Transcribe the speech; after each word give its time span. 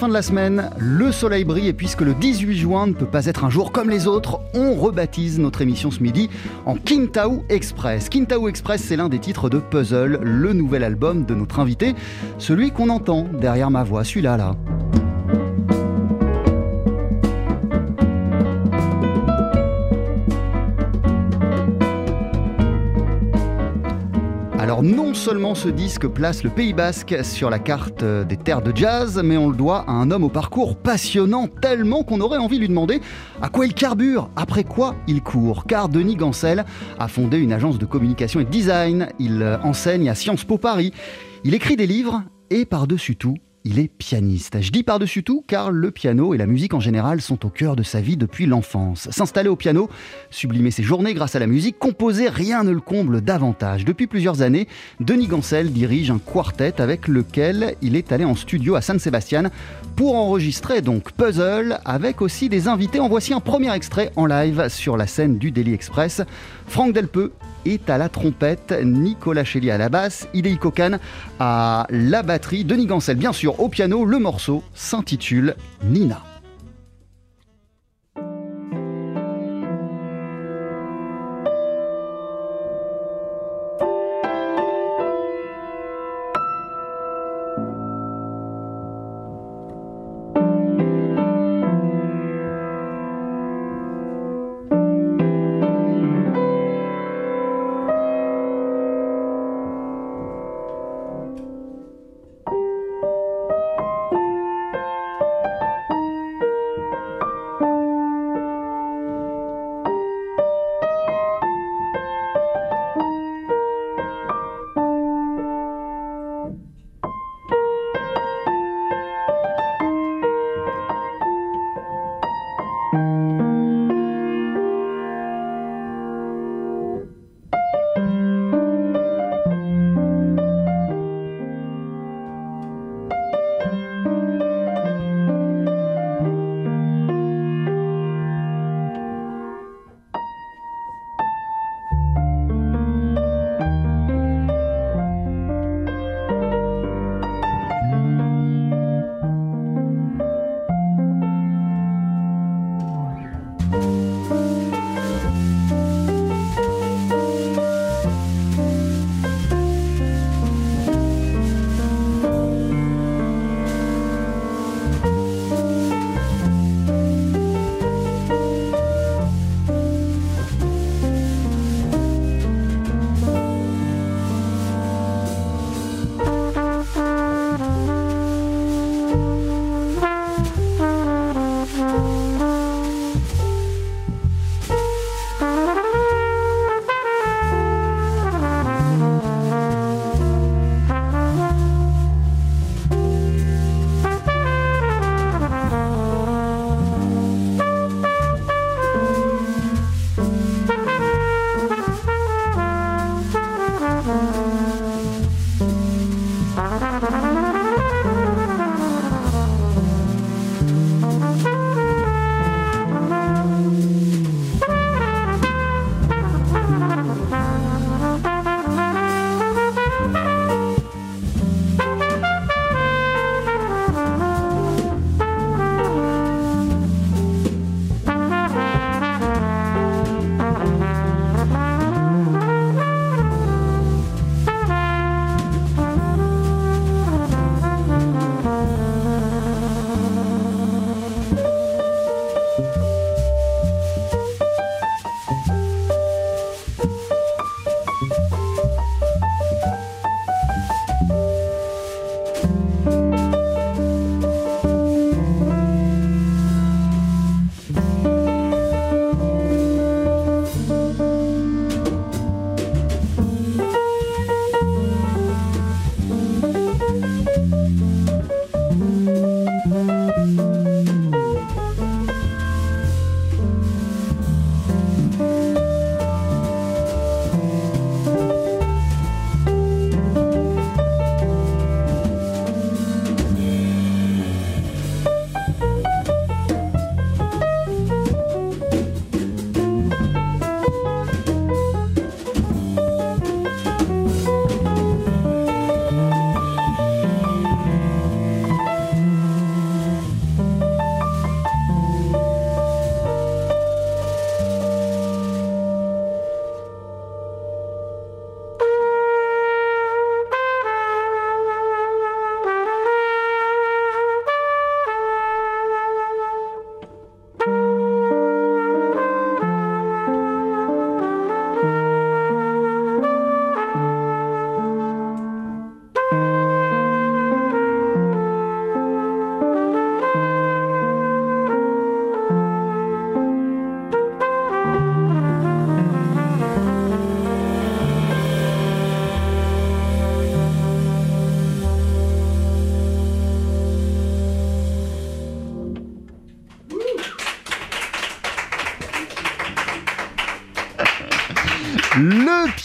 Fin 0.00 0.08
de 0.08 0.14
la 0.14 0.22
semaine, 0.22 0.70
le 0.78 1.12
soleil 1.12 1.44
brille 1.44 1.68
et 1.68 1.74
puisque 1.74 2.00
le 2.00 2.14
18 2.14 2.56
juin 2.56 2.86
ne 2.86 2.94
peut 2.94 3.04
pas 3.04 3.26
être 3.26 3.44
un 3.44 3.50
jour 3.50 3.70
comme 3.70 3.90
les 3.90 4.06
autres, 4.06 4.40
on 4.54 4.74
rebaptise 4.74 5.38
notre 5.38 5.60
émission 5.60 5.90
ce 5.90 6.02
midi 6.02 6.30
en 6.64 6.76
Kintao 6.76 7.44
Express. 7.50 8.08
Kintao 8.08 8.48
Express, 8.48 8.82
c'est 8.82 8.96
l'un 8.96 9.10
des 9.10 9.18
titres 9.18 9.50
de 9.50 9.58
Puzzle, 9.58 10.18
le 10.22 10.54
nouvel 10.54 10.84
album 10.84 11.26
de 11.26 11.34
notre 11.34 11.60
invité, 11.60 11.94
celui 12.38 12.70
qu'on 12.70 12.88
entend 12.88 13.26
derrière 13.30 13.70
ma 13.70 13.82
voix, 13.84 14.02
celui-là 14.02 14.54
non 25.10 25.14
seulement 25.14 25.56
ce 25.56 25.68
disque 25.68 26.06
place 26.06 26.44
le 26.44 26.50
Pays 26.50 26.72
Basque 26.72 27.24
sur 27.24 27.50
la 27.50 27.58
carte 27.58 28.04
des 28.04 28.36
terres 28.36 28.62
de 28.62 28.70
jazz, 28.72 29.20
mais 29.24 29.36
on 29.36 29.50
le 29.50 29.56
doit 29.56 29.84
à 29.88 29.90
un 29.90 30.12
homme 30.12 30.22
au 30.22 30.28
parcours 30.28 30.76
passionnant 30.76 31.48
tellement 31.48 32.04
qu'on 32.04 32.20
aurait 32.20 32.38
envie 32.38 32.58
de 32.58 32.60
lui 32.60 32.68
demander 32.68 33.00
à 33.42 33.48
quoi 33.48 33.66
il 33.66 33.74
carbure, 33.74 34.30
après 34.36 34.62
quoi 34.62 34.94
il 35.08 35.20
court. 35.20 35.64
Car 35.66 35.88
Denis 35.88 36.14
Gancel 36.14 36.64
a 37.00 37.08
fondé 37.08 37.38
une 37.38 37.52
agence 37.52 37.80
de 37.80 37.86
communication 37.86 38.38
et 38.38 38.44
de 38.44 38.50
design, 38.50 39.08
il 39.18 39.58
enseigne 39.64 40.08
à 40.08 40.14
Sciences 40.14 40.44
Po 40.44 40.58
Paris, 40.58 40.92
il 41.42 41.54
écrit 41.54 41.74
des 41.74 41.88
livres 41.88 42.22
et 42.50 42.64
par-dessus 42.64 43.16
tout, 43.16 43.34
il 43.64 43.78
est 43.78 43.88
pianiste. 43.88 44.60
Je 44.60 44.70
dis 44.70 44.82
par-dessus 44.82 45.22
tout 45.22 45.44
car 45.46 45.70
le 45.70 45.90
piano 45.90 46.34
et 46.34 46.38
la 46.38 46.46
musique 46.46 46.74
en 46.74 46.80
général 46.80 47.20
sont 47.20 47.44
au 47.44 47.50
cœur 47.50 47.76
de 47.76 47.82
sa 47.82 48.00
vie 48.00 48.16
depuis 48.16 48.46
l'enfance. 48.46 49.08
S'installer 49.10 49.48
au 49.48 49.56
piano, 49.56 49.90
sublimer 50.30 50.70
ses 50.70 50.82
journées 50.82 51.14
grâce 51.14 51.36
à 51.36 51.38
la 51.38 51.46
musique, 51.46 51.78
composer, 51.78 52.28
rien 52.28 52.64
ne 52.64 52.70
le 52.70 52.80
comble 52.80 53.20
davantage. 53.20 53.84
Depuis 53.84 54.06
plusieurs 54.06 54.42
années, 54.42 54.66
Denis 55.00 55.26
Gancel 55.26 55.72
dirige 55.72 56.10
un 56.10 56.18
quartet 56.18 56.80
avec 56.80 57.08
lequel 57.08 57.74
il 57.82 57.96
est 57.96 58.12
allé 58.12 58.24
en 58.24 58.34
studio 58.34 58.74
à 58.74 58.80
San 58.80 58.98
Sebastian 58.98 59.50
pour 59.96 60.14
enregistrer 60.14 60.80
donc 60.80 61.12
Puzzle 61.12 61.78
avec 61.84 62.22
aussi 62.22 62.48
des 62.48 62.68
invités. 62.68 63.00
En 63.00 63.08
voici 63.08 63.34
un 63.34 63.40
premier 63.40 63.74
extrait 63.74 64.12
en 64.16 64.26
live 64.26 64.68
sur 64.68 64.96
la 64.96 65.06
scène 65.06 65.38
du 65.38 65.50
Daily 65.50 65.74
Express. 65.74 66.22
Franck 66.70 66.92
Delpeux 66.92 67.32
est 67.66 67.90
à 67.90 67.98
la 67.98 68.08
trompette, 68.08 68.72
Nicolas 68.84 69.42
Chély 69.42 69.72
à 69.72 69.76
la 69.76 69.88
basse, 69.88 70.28
Idei 70.34 70.56
Kokan 70.56 70.98
à 71.40 71.88
la 71.90 72.22
batterie, 72.22 72.64
Denis 72.64 72.86
Gancel 72.86 73.16
bien 73.16 73.32
sûr 73.32 73.58
au 73.58 73.68
piano. 73.68 74.04
Le 74.04 74.20
morceau 74.20 74.62
s'intitule 74.72 75.56
Nina. 75.82 76.29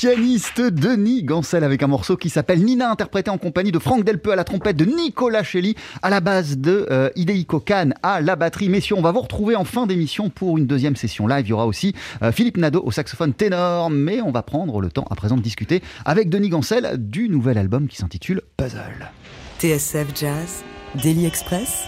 Pianiste 0.05 0.61
Denis 0.61 1.23
Gancel 1.23 1.63
avec 1.63 1.81
un 1.81 1.87
morceau 1.87 2.15
qui 2.15 2.29
s'appelle 2.29 2.63
Nina, 2.63 2.91
interprété 2.91 3.31
en 3.31 3.39
compagnie 3.39 3.71
de 3.71 3.79
Franck 3.79 4.03
Delpeux 4.03 4.33
à 4.33 4.35
la 4.35 4.43
trompette, 4.43 4.77
de 4.77 4.85
Nicolas 4.85 5.41
Chelly 5.41 5.73
à 6.03 6.11
la 6.11 6.19
base 6.19 6.59
de 6.59 6.85
euh, 6.91 7.09
Hidehiko 7.15 7.59
Khan 7.59 7.89
à 8.03 8.21
la 8.21 8.35
batterie. 8.35 8.69
Messieurs, 8.69 8.95
on 8.95 9.01
va 9.01 9.11
vous 9.11 9.21
retrouver 9.21 9.55
en 9.55 9.63
fin 9.63 9.87
d'émission 9.87 10.29
pour 10.29 10.59
une 10.59 10.67
deuxième 10.67 10.95
session 10.95 11.25
live. 11.25 11.47
Il 11.47 11.49
y 11.49 11.53
aura 11.53 11.65
aussi 11.65 11.95
euh, 12.21 12.31
Philippe 12.31 12.57
Nadeau 12.57 12.83
au 12.85 12.91
saxophone 12.91 13.33
ténor, 13.33 13.89
mais 13.89 14.21
on 14.21 14.29
va 14.29 14.43
prendre 14.43 14.79
le 14.79 14.91
temps 14.91 15.07
à 15.09 15.15
présent 15.15 15.37
de 15.37 15.41
discuter 15.41 15.81
avec 16.05 16.29
Denis 16.29 16.49
Gancel 16.49 16.97
du 16.99 17.27
nouvel 17.27 17.57
album 17.57 17.87
qui 17.87 17.97
s'intitule 17.97 18.43
Puzzle. 18.57 19.09
TSF 19.57 20.05
Jazz, 20.13 20.63
Daily 21.01 21.25
Express, 21.25 21.85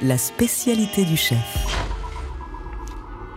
la 0.00 0.16
spécialité 0.16 1.04
du 1.04 1.18
chef. 1.18 1.85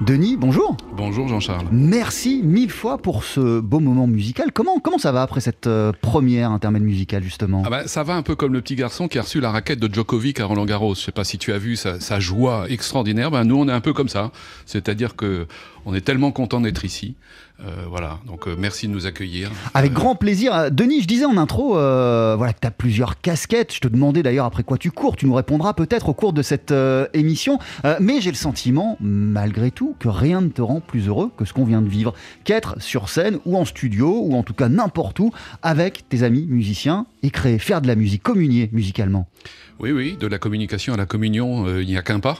Denis, 0.02 0.38
bonjour. 0.38 0.78
Bonjour 0.96 1.28
Jean-Charles. 1.28 1.66
Merci 1.74 2.42
mille 2.42 2.72
fois 2.72 2.98
pour 3.00 3.26
ce 3.26 3.60
beau 3.60 3.82
moment 3.82 4.08
musical. 4.08 4.54
Comment, 4.54 4.80
comment 4.80 4.98
ça 4.98 5.12
va 5.12 5.22
après 5.24 5.42
cette 5.42 5.68
euh, 5.68 5.92
première 6.02 6.52
intermède 6.52 6.84
musicale 6.84 7.22
justement? 7.22 7.64
Ah 7.66 7.70
bah, 7.70 7.88
Ça 7.88 8.04
va 8.04 8.16
un 8.16 8.22
peu 8.22 8.38
comme 8.38 8.54
le 8.54 8.62
petit 8.62 8.76
garçon 8.76 9.10
qui 9.10 9.20
a 9.20 9.24
reçu 9.24 9.42
la 9.42 9.52
raquette 9.52 9.80
de 9.80 9.94
Djokovic 9.94 10.40
à 10.40 10.46
Roland 10.46 10.64
Garros. 10.64 10.96
Je 10.96 11.02
sais 11.02 11.12
pas 11.12 11.26
si 11.26 11.38
tu 11.38 11.52
as 11.52 11.58
vu 11.58 11.76
sa, 11.76 12.00
sa 12.00 12.18
joie 12.22 12.70
extraordinaire. 12.70 13.30
Ben, 13.30 13.44
nous 13.44 13.58
on 13.58 13.68
est 13.68 13.74
un 13.74 13.82
peu 13.82 13.92
comme 13.92 14.08
ça. 14.08 14.32
C'est-à-dire 14.66 15.18
que 15.18 15.48
on 15.86 15.94
est 15.94 16.02
tellement 16.02 16.32
content 16.32 16.62
d'être 16.62 16.86
ici. 16.86 17.16
Euh, 17.62 17.84
voilà, 17.90 18.20
donc 18.26 18.48
euh, 18.48 18.56
merci 18.58 18.88
de 18.88 18.94
nous 18.94 19.06
accueillir. 19.06 19.52
Avec 19.74 19.92
Euh, 19.92 19.96
grand 19.96 20.16
plaisir. 20.16 20.72
Denis, 20.72 21.02
je 21.02 21.08
disais 21.08 21.26
en 21.26 21.36
intro 21.36 21.74
voilà, 21.74 22.54
que 22.54 22.60
tu 22.62 22.68
as 22.68 22.72
plusieurs 22.72 23.20
casquettes. 23.20 23.74
Je 23.74 23.82
te 23.82 23.88
demandais 23.88 24.24
d'ailleurs 24.24 24.46
après 24.46 24.64
quoi 24.64 24.78
tu 24.78 24.92
cours. 24.92 25.18
Tu 25.18 25.26
nous 25.26 25.34
répondras 25.34 25.74
peut-être 25.74 26.10
au 26.10 26.14
cours 26.14 26.32
de 26.32 26.42
cette 26.42 26.74
émission. 27.14 27.60
Mais 28.00 28.22
j'ai 28.22 28.32
le 28.32 28.38
sentiment, 28.38 28.98
malgré 29.02 29.72
tout, 29.72 29.96
que 30.00 30.08
rien 30.08 30.42
ne 30.42 30.50
te 30.50 30.62
rend 30.62 30.80
plus 30.80 31.08
heureux 31.08 31.32
que 31.38 31.46
ce 31.46 31.54
qu'on 31.54 31.66
vient 31.66 31.82
de 31.82 31.90
vivre. 31.90 32.14
Qu'être 32.44 32.82
sur 32.82 33.10
scène 33.10 33.40
ou 33.46 33.58
en 33.58 33.66
studio, 33.66 34.22
ou 34.24 34.36
en 34.36 34.44
tout 34.44 34.54
cas 34.54 34.70
n'importe 34.70 35.20
où, 35.20 35.32
avec 35.62 36.08
tes 36.08 36.24
amis 36.24 36.46
musiciens 36.48 37.06
et 37.24 37.30
créer, 37.30 37.60
faire 37.60 37.82
de 37.82 37.88
la 37.88 37.96
musique, 37.96 38.24
communier 38.24 38.70
musicalement. 38.72 39.28
Oui, 39.80 39.92
oui, 39.92 40.18
de 40.20 40.28
la 40.28 40.40
communication 40.40 40.94
à 40.94 40.98
la 40.98 41.06
communion, 41.06 41.66
euh, 41.66 41.82
il 41.82 41.88
n'y 41.88 41.96
a 41.96 42.02
qu'un 42.02 42.20
pas. 42.20 42.38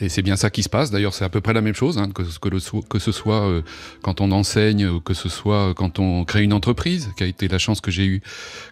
Et 0.00 0.08
c'est 0.08 0.22
bien 0.22 0.34
ça 0.34 0.50
qui 0.50 0.64
se 0.64 0.68
passe. 0.68 0.90
D'ailleurs, 0.90 1.14
c'est 1.14 1.24
à 1.24 1.28
peu 1.28 1.40
près 1.40 1.52
la 1.52 1.60
même 1.60 1.74
chose, 1.74 1.98
hein, 1.98 2.10
que, 2.10 2.98
ce 2.98 3.12
soit 3.12 3.48
euh, 3.48 3.62
quand 4.02 4.20
on 4.20 4.32
enseigne 4.32 4.88
ou 4.88 5.00
que 5.00 5.14
ce 5.14 5.28
soit 5.28 5.74
quand 5.74 6.00
on 6.00 6.24
crée 6.24 6.42
une 6.42 6.52
entreprise, 6.52 7.10
qui 7.16 7.22
a 7.22 7.26
été 7.26 7.46
la 7.46 7.58
chance 7.58 7.80
que 7.80 7.92
j'ai 7.92 8.06
eue 8.06 8.22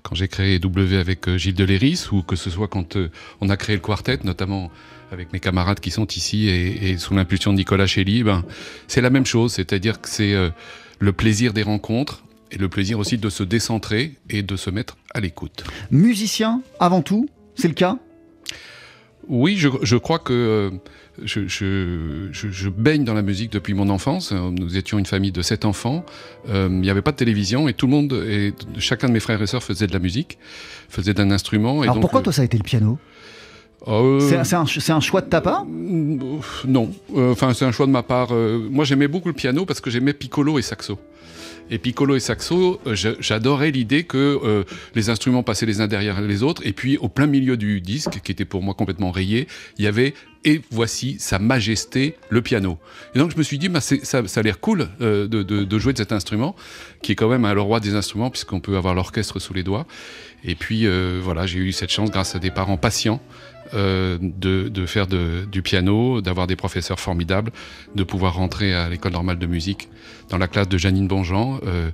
quand 0.03 0.17
j'ai 0.17 0.27
créé 0.27 0.59
W 0.59 0.97
avec 0.97 1.29
euh, 1.29 1.37
Gilles 1.37 1.55
Deléris, 1.55 2.09
ou 2.11 2.23
que 2.23 2.35
ce 2.35 2.51
soit 2.51 2.67
quand 2.67 2.97
euh, 2.97 3.11
on 3.41 3.49
a 3.49 3.57
créé 3.57 3.77
le 3.77 3.83
quartet, 3.83 4.19
notamment 4.25 4.71
avec 5.13 5.33
mes 5.33 5.41
camarades 5.41 5.81
qui 5.81 5.91
sont 5.91 6.07
ici 6.07 6.49
et, 6.49 6.91
et 6.91 6.99
sous 6.99 7.15
l'impulsion 7.15 7.53
de 7.53 7.59
Nicolas 7.59 7.87
Chelly, 7.87 8.23
ben, 8.23 8.45
c'est 8.87 9.01
la 9.01 9.11
même 9.11 9.27
chose. 9.27 9.53
C'est-à-dire 9.53 10.01
que 10.01 10.09
c'est 10.09 10.35
euh, 10.35 10.51
le 10.99 11.13
plaisir 11.13 11.53
des 11.53 11.63
rencontres 11.63 12.23
et 12.51 12.59
le 12.59 12.69
plaisir 12.69 12.99
aussi 12.99 13.19
de 13.19 13.29
se 13.31 13.43
décentrer 13.43 14.15
et 14.29 14.43
de 14.43 14.57
se 14.57 14.71
mettre 14.71 14.97
à 15.15 15.21
l'écoute. 15.21 15.65
Musicien, 15.91 16.63
avant 16.79 17.03
tout, 17.03 17.29
c'est 17.55 17.69
le 17.69 17.75
cas? 17.75 17.99
Oui, 19.29 19.57
je, 19.57 19.69
je 19.83 19.97
crois 19.97 20.19
que 20.19 20.33
euh, 20.33 20.71
je, 21.23 21.47
je, 21.47 22.29
je, 22.33 22.69
baigne 22.69 23.05
dans 23.05 23.15
la 23.15 23.23
musique 23.23 23.53
depuis 23.53 23.75
mon 23.75 23.89
enfance. 23.89 24.33
Euh, 24.33 24.51
Nous 24.51 24.77
étions 24.77 24.99
une 24.99 25.07
famille 25.07 25.31
de 25.31 25.43
sept 25.43 25.65
enfants. 25.65 26.05
Euh, 26.49 26.69
Il 26.71 26.81
n'y 26.81 26.91
avait 26.91 27.03
pas 27.03 27.13
de 27.13 27.17
télévision 27.17 27.69
et 27.69 27.75
tout 27.75 27.87
le 27.87 27.93
monde, 27.93 28.13
et 28.29 28.53
chacun 28.79 29.07
de 29.09 29.13
mes 29.13 29.21
frères 29.21 29.41
et 29.41 29.47
sœurs 29.47 29.63
faisait 29.63 29.87
de 29.87 29.93
la 29.93 29.99
musique, 30.01 30.39
faisait 30.89 31.15
d'un 31.15 31.31
instrument. 31.31 31.83
Et 31.83 31.85
Alors 31.85 31.97
donc, 31.97 32.01
pourquoi 32.03 32.21
euh, 32.21 32.25
toi 32.25 32.33
ça 32.33 32.43
a 32.43 32.45
été 32.45 32.57
le 32.57 32.65
piano? 32.65 32.99
Euh, 33.89 34.21
C'est 34.21 34.55
un- 34.55 34.97
un, 34.97 35.01
choix 35.01 35.21
de 35.21 35.29
ta 35.29 35.41
part? 35.41 35.65
Mm, 35.65 36.41
Non, 36.67 36.91
Euh, 37.15 37.33
enfin 37.33 37.55
c'est 37.55 37.65
un 37.65 37.73
choix 37.73 37.87
de 37.87 37.93
ma 37.93 38.03
part. 38.03 38.29
Euh, 38.33 38.69
moi 38.71 38.85
j'aimais 38.85 39.09
beaucoup 39.09 39.29
le 39.29 39.35
piano 39.35 39.65
parce 39.65 39.81
que 39.81 39.91
j'aimais 39.91 40.13
piccolo 40.13 40.59
et 40.59 40.63
saxo. 40.63 40.99
Et 41.71 41.79
piccolo 41.79 42.17
et 42.17 42.21
saxo, 42.21 42.81
euh, 42.87 42.97
j'adorais 43.21 43.71
l'idée 43.71 44.03
que 44.03 44.41
euh, 44.43 44.65
les 44.97 45.09
instruments 45.09 45.45
passaient 45.45 45.67
les 45.67 45.81
uns 45.81 45.87
derrière 45.87 46.21
les 46.21 46.43
autres, 46.43 46.67
et 46.67 46.73
puis 46.73 46.97
au 46.99 47.09
plein 47.09 47.29
milieu 47.29 47.57
du 47.57 47.81
disque, 47.81 48.21
qui 48.25 48.33
était 48.33 48.45
pour 48.45 48.63
moi 48.63 48.75
complètement 48.75 49.13
rayé, 49.13 49.47
il 49.79 49.85
y 49.85 49.89
avait 49.89 50.15
et 50.45 50.63
voici 50.71 51.17
Sa 51.21 51.39
Majesté 51.39 52.17
le 52.29 52.43
piano. 52.43 52.79
Et 53.15 53.19
donc 53.19 53.31
je 53.31 53.37
me 53.37 53.43
suis 53.43 53.59
dit, 53.59 53.69
bah, 53.69 53.81
ça, 53.81 54.19
a 54.19 54.43
l'air 54.43 54.59
cool 54.59 54.89
euh, 55.01 55.29
de, 55.29 55.79
jouer 55.79 55.93
de 55.93 55.99
cet 55.99 56.13
instrument, 56.13 56.57
qui 57.03 57.13
est 57.13 57.15
quand 57.15 57.29
même 57.29 57.45
hein, 57.45 57.55
le 57.55 57.61
roi 57.61 57.79
des 57.79 57.95
instruments, 57.95 58.31
puisqu'on 58.31 58.61
peut 58.61 58.77
avoir 58.77 58.95
l'orchestre 58.95 59.39
sous 59.39 59.55
les 59.55 59.63
doigts. 59.63 59.87
Et 60.43 60.55
puis 60.55 60.87
voilà, 61.23 61.47
j'ai 61.47 61.59
eu 61.59 61.73
cette 61.73 61.91
chance 61.91 62.11
grâce 62.11 62.35
à 62.35 62.39
des 62.39 62.51
parents 62.51 62.79
patients 62.79 63.21
euh, 63.75 64.19
de, 64.21 64.69
de 64.69 64.87
faire 64.87 65.07
de- 65.07 65.45
du 65.51 65.63
piano, 65.63 66.21
d'avoir 66.21 66.47
des 66.47 66.57
professeurs 66.57 67.01
formidables, 67.01 67.53
de 67.95 68.03
pouvoir 68.05 68.35
rentrer 68.35 68.75
à 68.75 68.89
l'école 68.89 69.13
normale 69.13 69.39
de 69.39 69.47
musique 69.47 69.89
dans 70.29 70.39
la 70.39 70.47
classe 70.49 70.69
de 70.69 70.79
Janine 70.79 71.09
Bonjean, 71.09 71.61
euh, 71.67 71.91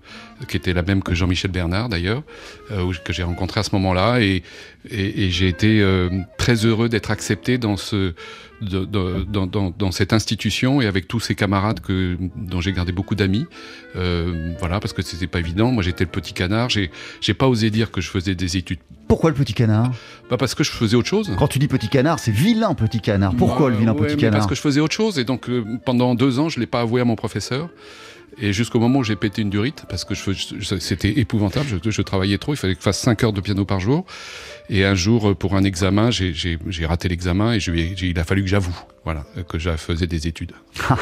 qui 0.49 0.56
était 0.56 0.73
la 0.75 0.83
même 0.83 1.02
que 1.02 1.14
Jean-Michel 1.14 1.50
Bernard 1.50 1.88
d'ailleurs, 1.88 2.23
euh, 2.71 2.92
que 3.04 3.12
j'ai 3.12 3.23
rencontré 3.23 3.61
à 3.61 3.62
ce 3.62 3.71
moment-là, 3.75 4.21
et, 4.21 4.42
et, 4.90 5.25
et 5.25 5.30
j'ai 5.30 5.49
été 5.49 5.80
euh, 5.80 6.11
très 6.38 6.64
heureux 6.66 6.88
d'être 6.88 7.11
accepté 7.11 7.56
dans 7.59 7.76
ce 7.76 8.14
de- 8.62 8.84
de- 8.84 9.25
dans, 9.28 9.46
dans, 9.46 9.70
dans 9.76 9.90
cette 9.90 10.12
institution 10.12 10.80
et 10.80 10.86
avec 10.86 11.08
tous 11.08 11.20
ces 11.20 11.34
camarades 11.34 11.80
que 11.80 12.16
dont 12.36 12.60
j'ai 12.60 12.72
gardé 12.72 12.92
beaucoup 12.92 13.14
d'amis. 13.14 13.46
Euh, 13.96 14.52
voilà, 14.58 14.80
parce 14.80 14.92
que 14.92 15.02
c'était 15.02 15.26
pas 15.26 15.38
évident. 15.40 15.70
Moi, 15.72 15.82
j'étais 15.82 16.04
le 16.04 16.10
petit 16.10 16.32
canard. 16.32 16.68
J'ai 16.70 16.90
j'ai 17.20 17.34
pas 17.34 17.48
osé 17.48 17.70
dire 17.70 17.90
que 17.90 18.00
je 18.00 18.10
faisais 18.10 18.34
des 18.34 18.56
études. 18.56 18.78
Pourquoi 19.08 19.30
le 19.30 19.36
petit 19.36 19.54
canard? 19.54 19.92
Pas 20.28 20.36
parce 20.36 20.54
que 20.54 20.64
je 20.64 20.70
faisais 20.70 20.96
autre 20.96 21.08
chose. 21.08 21.30
Quand 21.38 21.48
tu 21.48 21.58
dis 21.58 21.68
petit 21.68 21.88
canard, 21.88 22.18
c'est 22.18 22.32
vilain 22.32 22.75
petit 22.75 23.00
canard. 23.00 23.34
Pourquoi 23.36 23.66
Bah, 23.66 23.72
le 23.75 23.78
vilain 23.78 23.92
ouais, 23.94 24.06
petit 24.08 24.16
canard? 24.16 24.38
Parce 24.40 24.48
que 24.48 24.54
je 24.54 24.60
faisais 24.60 24.80
autre 24.80 24.94
chose 24.94 25.18
et 25.18 25.25
donc 25.25 25.48
euh, 25.48 25.64
pendant 25.84 26.14
deux 26.14 26.38
ans 26.38 26.48
je 26.48 26.58
l'ai 26.60 26.66
pas 26.66 26.80
avoué 26.80 27.00
à 27.00 27.04
mon 27.04 27.14
professeur 27.16 27.68
et 28.38 28.52
jusqu'au 28.52 28.78
moment 28.80 28.98
où 29.00 29.04
j'ai 29.04 29.16
pété 29.16 29.42
une 29.42 29.50
durite 29.50 29.84
parce 29.88 30.04
que 30.04 30.14
c'était 30.14 31.18
épouvantable. 31.18 31.66
Je, 31.82 31.90
je 31.90 32.02
travaillais 32.02 32.38
trop, 32.38 32.54
il 32.54 32.56
fallait 32.56 32.74
que 32.74 32.80
je 32.80 32.84
fasse 32.84 32.98
5 33.00 33.24
heures 33.24 33.32
de 33.32 33.40
piano 33.40 33.64
par 33.64 33.80
jour 33.80 34.04
et 34.68 34.84
un 34.84 34.94
jour 34.94 35.30
euh, 35.30 35.34
pour 35.34 35.54
un 35.56 35.64
examen 35.64 36.10
j'ai- 36.10 36.58
raté 36.86 37.08
l'examen 37.08 37.52
et 37.54 37.60
je 37.60 37.70
lui 37.70 37.80
ai- 37.82 37.92
j'ai- 37.96 38.08
il 38.08 38.18
a 38.18 38.24
fallu 38.24 38.42
que 38.42 38.48
j'avoue 38.48 38.76
voilà 39.04 39.24
euh, 39.38 39.42
que 39.42 39.58
je 39.58 39.70
faisais 39.70 40.06
des 40.06 40.26
études. 40.26 40.52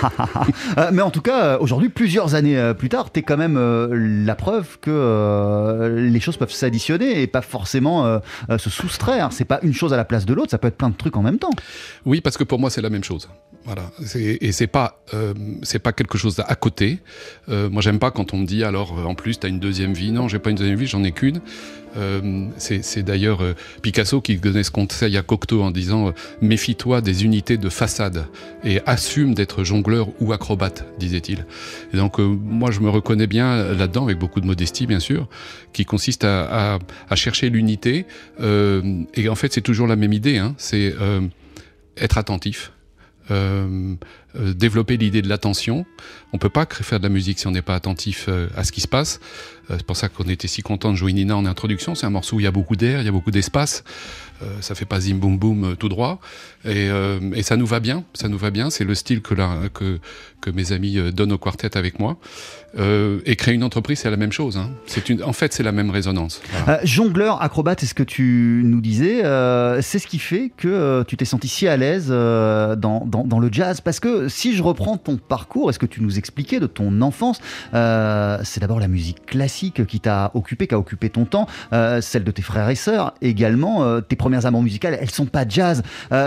Euh, 0.78 0.90
mais 0.92 1.02
en 1.02 1.10
tout 1.10 1.20
cas, 1.20 1.58
aujourd'hui, 1.58 1.88
plusieurs 1.88 2.34
années 2.34 2.72
plus 2.76 2.88
tard, 2.88 3.10
t'es 3.10 3.22
quand 3.22 3.36
même 3.36 3.56
la 4.24 4.34
preuve 4.34 4.78
que 4.80 5.94
les 6.08 6.20
choses 6.20 6.36
peuvent 6.36 6.50
s'additionner 6.52 7.22
et 7.22 7.26
pas 7.26 7.42
forcément 7.42 8.20
se 8.58 8.70
soustraire. 8.70 9.28
C'est 9.32 9.44
pas 9.44 9.60
une 9.62 9.72
chose 9.74 9.92
à 9.92 9.96
la 9.96 10.04
place 10.04 10.26
de 10.26 10.34
l'autre, 10.34 10.50
ça 10.50 10.58
peut 10.58 10.68
être 10.68 10.76
plein 10.76 10.88
de 10.90 10.96
trucs 10.96 11.16
en 11.16 11.22
même 11.22 11.38
temps. 11.38 11.50
Oui, 12.04 12.20
parce 12.20 12.36
que 12.36 12.44
pour 12.44 12.58
moi 12.58 12.70
c'est 12.70 12.82
la 12.82 12.90
même 12.90 13.04
chose. 13.04 13.28
Voilà, 13.66 13.90
et 14.14 14.52
c'est 14.52 14.66
pas 14.66 15.00
euh, 15.14 15.32
c'est 15.62 15.78
pas 15.78 15.94
quelque 15.94 16.18
chose 16.18 16.38
à 16.46 16.54
côté. 16.54 16.98
Euh, 17.48 17.70
moi 17.70 17.80
j'aime 17.80 17.98
pas 17.98 18.10
quand 18.10 18.34
on 18.34 18.36
me 18.36 18.44
dit 18.44 18.62
alors 18.62 18.98
euh, 18.98 19.04
en 19.04 19.14
plus 19.14 19.38
t'as 19.40 19.48
une 19.48 19.58
deuxième 19.58 19.94
vie. 19.94 20.12
Non, 20.12 20.28
j'ai 20.28 20.38
pas 20.38 20.50
une 20.50 20.56
deuxième 20.56 20.78
vie, 20.78 20.86
j'en 20.86 21.02
ai 21.02 21.12
qu'une. 21.12 21.40
Euh, 21.96 22.48
c'est 22.58 23.02
d'ailleurs 23.02 23.42
euh, 23.42 23.54
Picasso 23.80 24.20
qui 24.20 24.36
donnait 24.36 24.64
ce 24.64 24.70
conseil 24.70 25.16
à 25.16 25.22
Cocteau 25.22 25.62
en 25.62 25.70
disant 25.70 26.08
euh, 26.08 26.12
méfie-toi 26.42 27.00
des 27.00 27.24
unités 27.24 27.56
de 27.56 27.70
façade 27.70 28.26
et 28.64 28.82
assume 28.84 29.32
d'être 29.32 29.64
jongleur 29.64 30.08
ou 30.20 30.34
acrobate, 30.34 30.84
disait-il. 30.98 31.46
Et 31.94 31.96
donc 31.96 32.18
moi 32.18 32.70
je 32.70 32.80
me 32.80 32.90
reconnais 32.90 33.26
bien 33.26 33.72
là-dedans 33.72 34.04
avec 34.04 34.18
beaucoup 34.18 34.42
de 34.42 34.46
modestie 34.46 34.86
bien 34.86 35.00
sûr, 35.00 35.26
qui 35.72 35.86
consiste 35.86 36.24
à, 36.24 36.74
à, 36.74 36.78
à 37.08 37.16
chercher 37.16 37.48
l'unité. 37.48 38.04
Et 38.42 39.28
en 39.30 39.34
fait 39.34 39.54
c'est 39.54 39.62
toujours 39.62 39.86
la 39.86 39.96
même 39.96 40.12
idée. 40.12 40.36
Hein, 40.36 40.54
c'est 40.58 40.94
être 41.96 42.18
attentif, 42.18 42.72
euh, 43.30 43.96
développer 44.54 44.96
l'idée 44.96 45.22
de 45.22 45.28
l'attention. 45.28 45.86
On 46.32 46.38
peut 46.38 46.48
pas 46.48 46.66
faire 46.70 46.98
de 46.98 47.04
la 47.04 47.08
musique 47.08 47.38
si 47.38 47.46
on 47.46 47.52
n'est 47.52 47.62
pas 47.62 47.74
attentif 47.74 48.26
euh, 48.28 48.48
à 48.56 48.64
ce 48.64 48.72
qui 48.72 48.80
se 48.80 48.88
passe. 48.88 49.20
Euh, 49.70 49.74
c'est 49.78 49.86
pour 49.86 49.96
ça 49.96 50.08
qu'on 50.08 50.24
était 50.24 50.48
si 50.48 50.62
content 50.62 50.90
de 50.90 50.96
jouer 50.96 51.12
Nina 51.12 51.36
en 51.36 51.46
introduction. 51.46 51.94
C'est 51.94 52.06
un 52.06 52.10
morceau 52.10 52.36
où 52.36 52.40
il 52.40 52.44
y 52.44 52.46
a 52.46 52.50
beaucoup 52.50 52.76
d'air, 52.76 53.00
il 53.00 53.04
y 53.04 53.08
a 53.08 53.12
beaucoup 53.12 53.30
d'espace. 53.30 53.84
Euh, 54.42 54.46
ça 54.60 54.74
fait 54.74 54.84
pas 54.84 54.98
zim 55.00 55.14
boum 55.14 55.38
boum 55.38 55.64
euh, 55.64 55.74
tout 55.76 55.88
droit. 55.88 56.18
Et, 56.64 56.90
euh, 56.90 57.20
ça 57.42 57.56
nous 57.56 57.66
va 57.66 57.78
bien. 57.80 58.04
Ça 58.14 58.28
nous 58.28 58.36
va 58.38 58.50
bien. 58.50 58.68
C'est 58.70 58.82
le 58.84 58.94
style 58.96 59.20
que, 59.22 59.34
mes 60.52 60.72
amis 60.72 60.98
euh, 60.98 61.12
donnent 61.12 61.32
au 61.32 61.38
quartet 61.38 61.76
avec 61.78 61.98
moi. 62.00 62.18
Euh, 62.78 63.20
et 63.24 63.36
créer 63.36 63.54
une 63.54 63.62
entreprise, 63.62 64.00
c'est 64.00 64.10
la 64.10 64.16
même 64.16 64.32
chose. 64.32 64.56
Hein. 64.56 64.70
En 65.24 65.32
fait, 65.32 65.52
c'est 65.52 65.62
la 65.62 65.70
même 65.72 65.90
résonance. 65.90 66.42
Euh, 66.68 66.76
jongleur, 66.82 67.40
acrobate, 67.40 67.80
c'est 67.80 67.86
ce 67.86 67.94
que 67.94 68.02
tu 68.02 68.62
nous 68.64 68.80
disais. 68.80 69.24
euh, 69.24 69.80
c'est 69.80 70.00
ce 70.00 70.08
qui 70.08 70.18
fait 70.18 70.50
que 70.56 70.66
euh, 70.68 71.04
tu 71.04 71.16
t'es 71.16 71.24
senti 71.24 71.46
si 71.46 71.68
à 71.68 71.76
l'aise 71.76 72.08
euh, 72.10 72.74
dans, 72.74 73.06
dans- 73.06 73.24
dans 73.24 73.38
le 73.38 73.48
jazz? 73.52 73.80
Parce 73.80 74.00
que 74.00 74.23
si 74.28 74.54
je 74.54 74.62
reprends 74.62 74.96
ton 74.96 75.16
parcours 75.16 75.70
et 75.70 75.72
ce 75.72 75.78
que 75.78 75.86
tu 75.86 76.02
nous 76.02 76.18
expliquais 76.18 76.60
de 76.60 76.66
ton 76.66 77.00
enfance, 77.00 77.40
euh, 77.74 78.38
c'est 78.44 78.60
d'abord 78.60 78.80
la 78.80 78.88
musique 78.88 79.26
classique 79.26 79.86
qui 79.86 80.00
t'a 80.00 80.30
occupé, 80.34 80.66
qui 80.66 80.74
a 80.74 80.78
occupé 80.78 81.10
ton 81.10 81.24
temps, 81.24 81.46
euh, 81.72 82.00
celle 82.00 82.24
de 82.24 82.30
tes 82.30 82.42
frères 82.42 82.68
et 82.68 82.74
sœurs 82.74 83.14
également. 83.22 83.84
euh, 83.84 84.00
tes 84.00 84.16
premières 84.16 84.46
amours 84.46 84.62
musicales, 84.62 84.98
elles 85.00 85.10
sont 85.10 85.26
pas 85.26 85.46
jazz, 85.48 85.82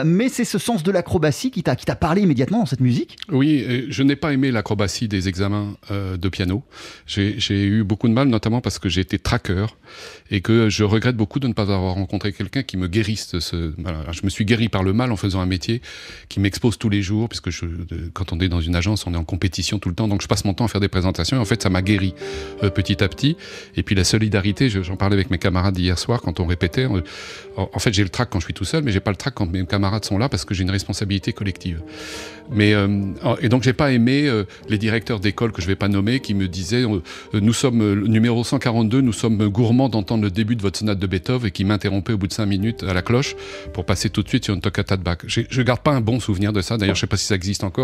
mais 0.05 0.29
c'est 0.29 0.45
ce 0.45 0.57
sens 0.57 0.83
de 0.83 0.91
l'acrobatie 0.91 1.51
qui 1.51 1.63
t'a 1.63 1.75
qui 1.75 1.85
t'a 1.85 1.95
parlé 1.95 2.21
immédiatement 2.21 2.59
dans 2.59 2.65
cette 2.65 2.81
musique? 2.81 3.17
Oui, 3.31 3.85
je 3.89 4.03
n'ai 4.03 4.15
pas 4.15 4.33
aimé 4.33 4.51
l'acrobatie 4.51 5.07
des 5.07 5.27
examens 5.27 5.75
de 5.91 6.29
piano. 6.29 6.63
J'ai 7.05 7.63
eu 7.65 7.83
beaucoup 7.83 8.07
de 8.07 8.13
mal, 8.13 8.27
notamment 8.27 8.61
parce 8.61 8.79
que 8.79 8.89
j'ai 8.89 9.01
été 9.01 9.19
tracker 9.19 9.65
et 10.31 10.41
que 10.41 10.69
je 10.69 10.83
regrette 10.83 11.15
beaucoup 11.15 11.39
de 11.39 11.47
ne 11.47 11.53
pas 11.53 11.63
avoir 11.63 11.93
rencontré 11.93 12.33
quelqu'un 12.33 12.63
qui 12.63 12.77
me 12.77 12.87
guérisse. 12.87 13.35
Je 13.51 14.23
me 14.23 14.29
suis 14.29 14.45
guéri 14.45 14.69
par 14.69 14.83
le 14.83 14.93
mal 14.93 15.11
en 15.11 15.15
faisant 15.15 15.41
un 15.41 15.45
métier 15.45 15.81
qui 16.29 16.39
m'expose 16.39 16.77
tous 16.77 16.89
les 16.89 17.01
jours, 17.01 17.29
puisque 17.29 17.49
je 17.49 17.65
quand 18.13 18.33
on 18.33 18.39
est 18.39 18.49
dans 18.49 18.61
une 18.61 18.75
agence, 18.75 19.05
on 19.07 19.13
est 19.13 19.17
en 19.17 19.23
compétition 19.23 19.79
tout 19.79 19.89
le 19.89 19.95
temps, 19.95 20.07
donc 20.07 20.21
je 20.21 20.27
passe 20.27 20.45
mon 20.45 20.53
temps 20.53 20.65
à 20.65 20.67
faire 20.67 20.81
des 20.81 20.87
présentations. 20.87 21.37
Et 21.37 21.39
en 21.39 21.45
fait, 21.45 21.61
ça 21.63 21.69
m'a 21.69 21.81
guéri 21.81 22.13
euh, 22.63 22.69
petit 22.69 23.03
à 23.03 23.07
petit. 23.07 23.37
Et 23.75 23.83
puis 23.83 23.95
la 23.95 24.03
solidarité, 24.03 24.69
je- 24.69 24.81
j'en 24.81 24.95
parlais 24.95 25.15
avec 25.15 25.29
mes 25.31 25.37
camarades 25.37 25.77
hier 25.77 25.97
soir 25.99 26.21
quand 26.21 26.39
on 26.39 26.45
répétait. 26.45 26.85
on- 26.85 27.01
en, 27.57 27.79
fait, 27.79 27.93
j'ai 27.93 28.03
le 28.03 28.09
trac 28.09 28.29
quand 28.29 28.39
je 28.39 28.45
suis 28.45 28.53
tout 28.53 28.65
seul, 28.65 28.83
mais 28.83 28.91
j'ai 28.91 28.99
pas 28.99 29.09
le 29.11 29.17
trac 29.17 29.33
quand 29.33 29.51
mes 29.51 29.65
camarades 29.65 30.05
sont 30.05 30.17
là 30.19 30.29
parce 30.29 30.45
que 30.45 30.53
j'ai 30.53 30.63
une 30.63 30.69
responsabilité 30.71 31.33
collective. 31.33 31.81
Mais 32.51 32.73
euh, 32.73 32.87
et 33.41 33.49
donc 33.49 33.63
j'ai 33.63 33.73
pas 33.73 33.91
aimé 33.91 34.25
euh, 34.27 34.45
les 34.69 34.77
directeurs 34.77 35.19
d'école 35.19 35.51
que 35.51 35.61
je 35.61 35.67
vais 35.67 35.75
pas 35.75 35.89
nommer 35.89 36.21
qui 36.21 36.33
me 36.33 36.47
disaient 36.47 36.83
euh, 36.85 37.01
nous 37.33 37.51
sommes 37.53 37.81
euh, 37.81 37.95
numéro 38.07 38.41
142, 38.43 39.01
nous 39.01 39.11
sommes 39.11 39.49
gourmands 39.49 39.89
d'entendre 39.89 40.23
le 40.23 40.31
début 40.31 40.55
de 40.55 40.61
votre 40.61 40.79
sonate 40.79 40.97
de 40.99 41.07
Beethoven 41.07 41.47
et 41.47 41.51
qui 41.51 41.65
m'interrompaient 41.65 42.13
au 42.13 42.17
bout 42.17 42.27
de 42.27 42.33
cinq 42.33 42.45
minutes 42.45 42.83
à 42.83 42.93
la 42.93 43.01
cloche 43.01 43.35
pour 43.73 43.85
passer 43.85 44.09
tout 44.09 44.23
de 44.23 44.29
suite 44.29 44.45
sur 44.45 44.53
une 44.53 44.61
toccata 44.61 44.95
de 44.95 45.03
Bach. 45.03 45.17
Je 45.27 45.61
garde 45.61 45.81
pas 45.81 45.91
un 45.91 45.99
bon 46.01 46.19
souvenir 46.21 46.53
de 46.53 46.61
ça. 46.61 46.77
D'ailleurs, 46.77 46.95
je 46.95 47.01
sais 47.01 47.07
pas 47.07 47.17
si 47.17 47.25
ça 47.25 47.35
existe 47.35 47.63
encore. 47.65 47.76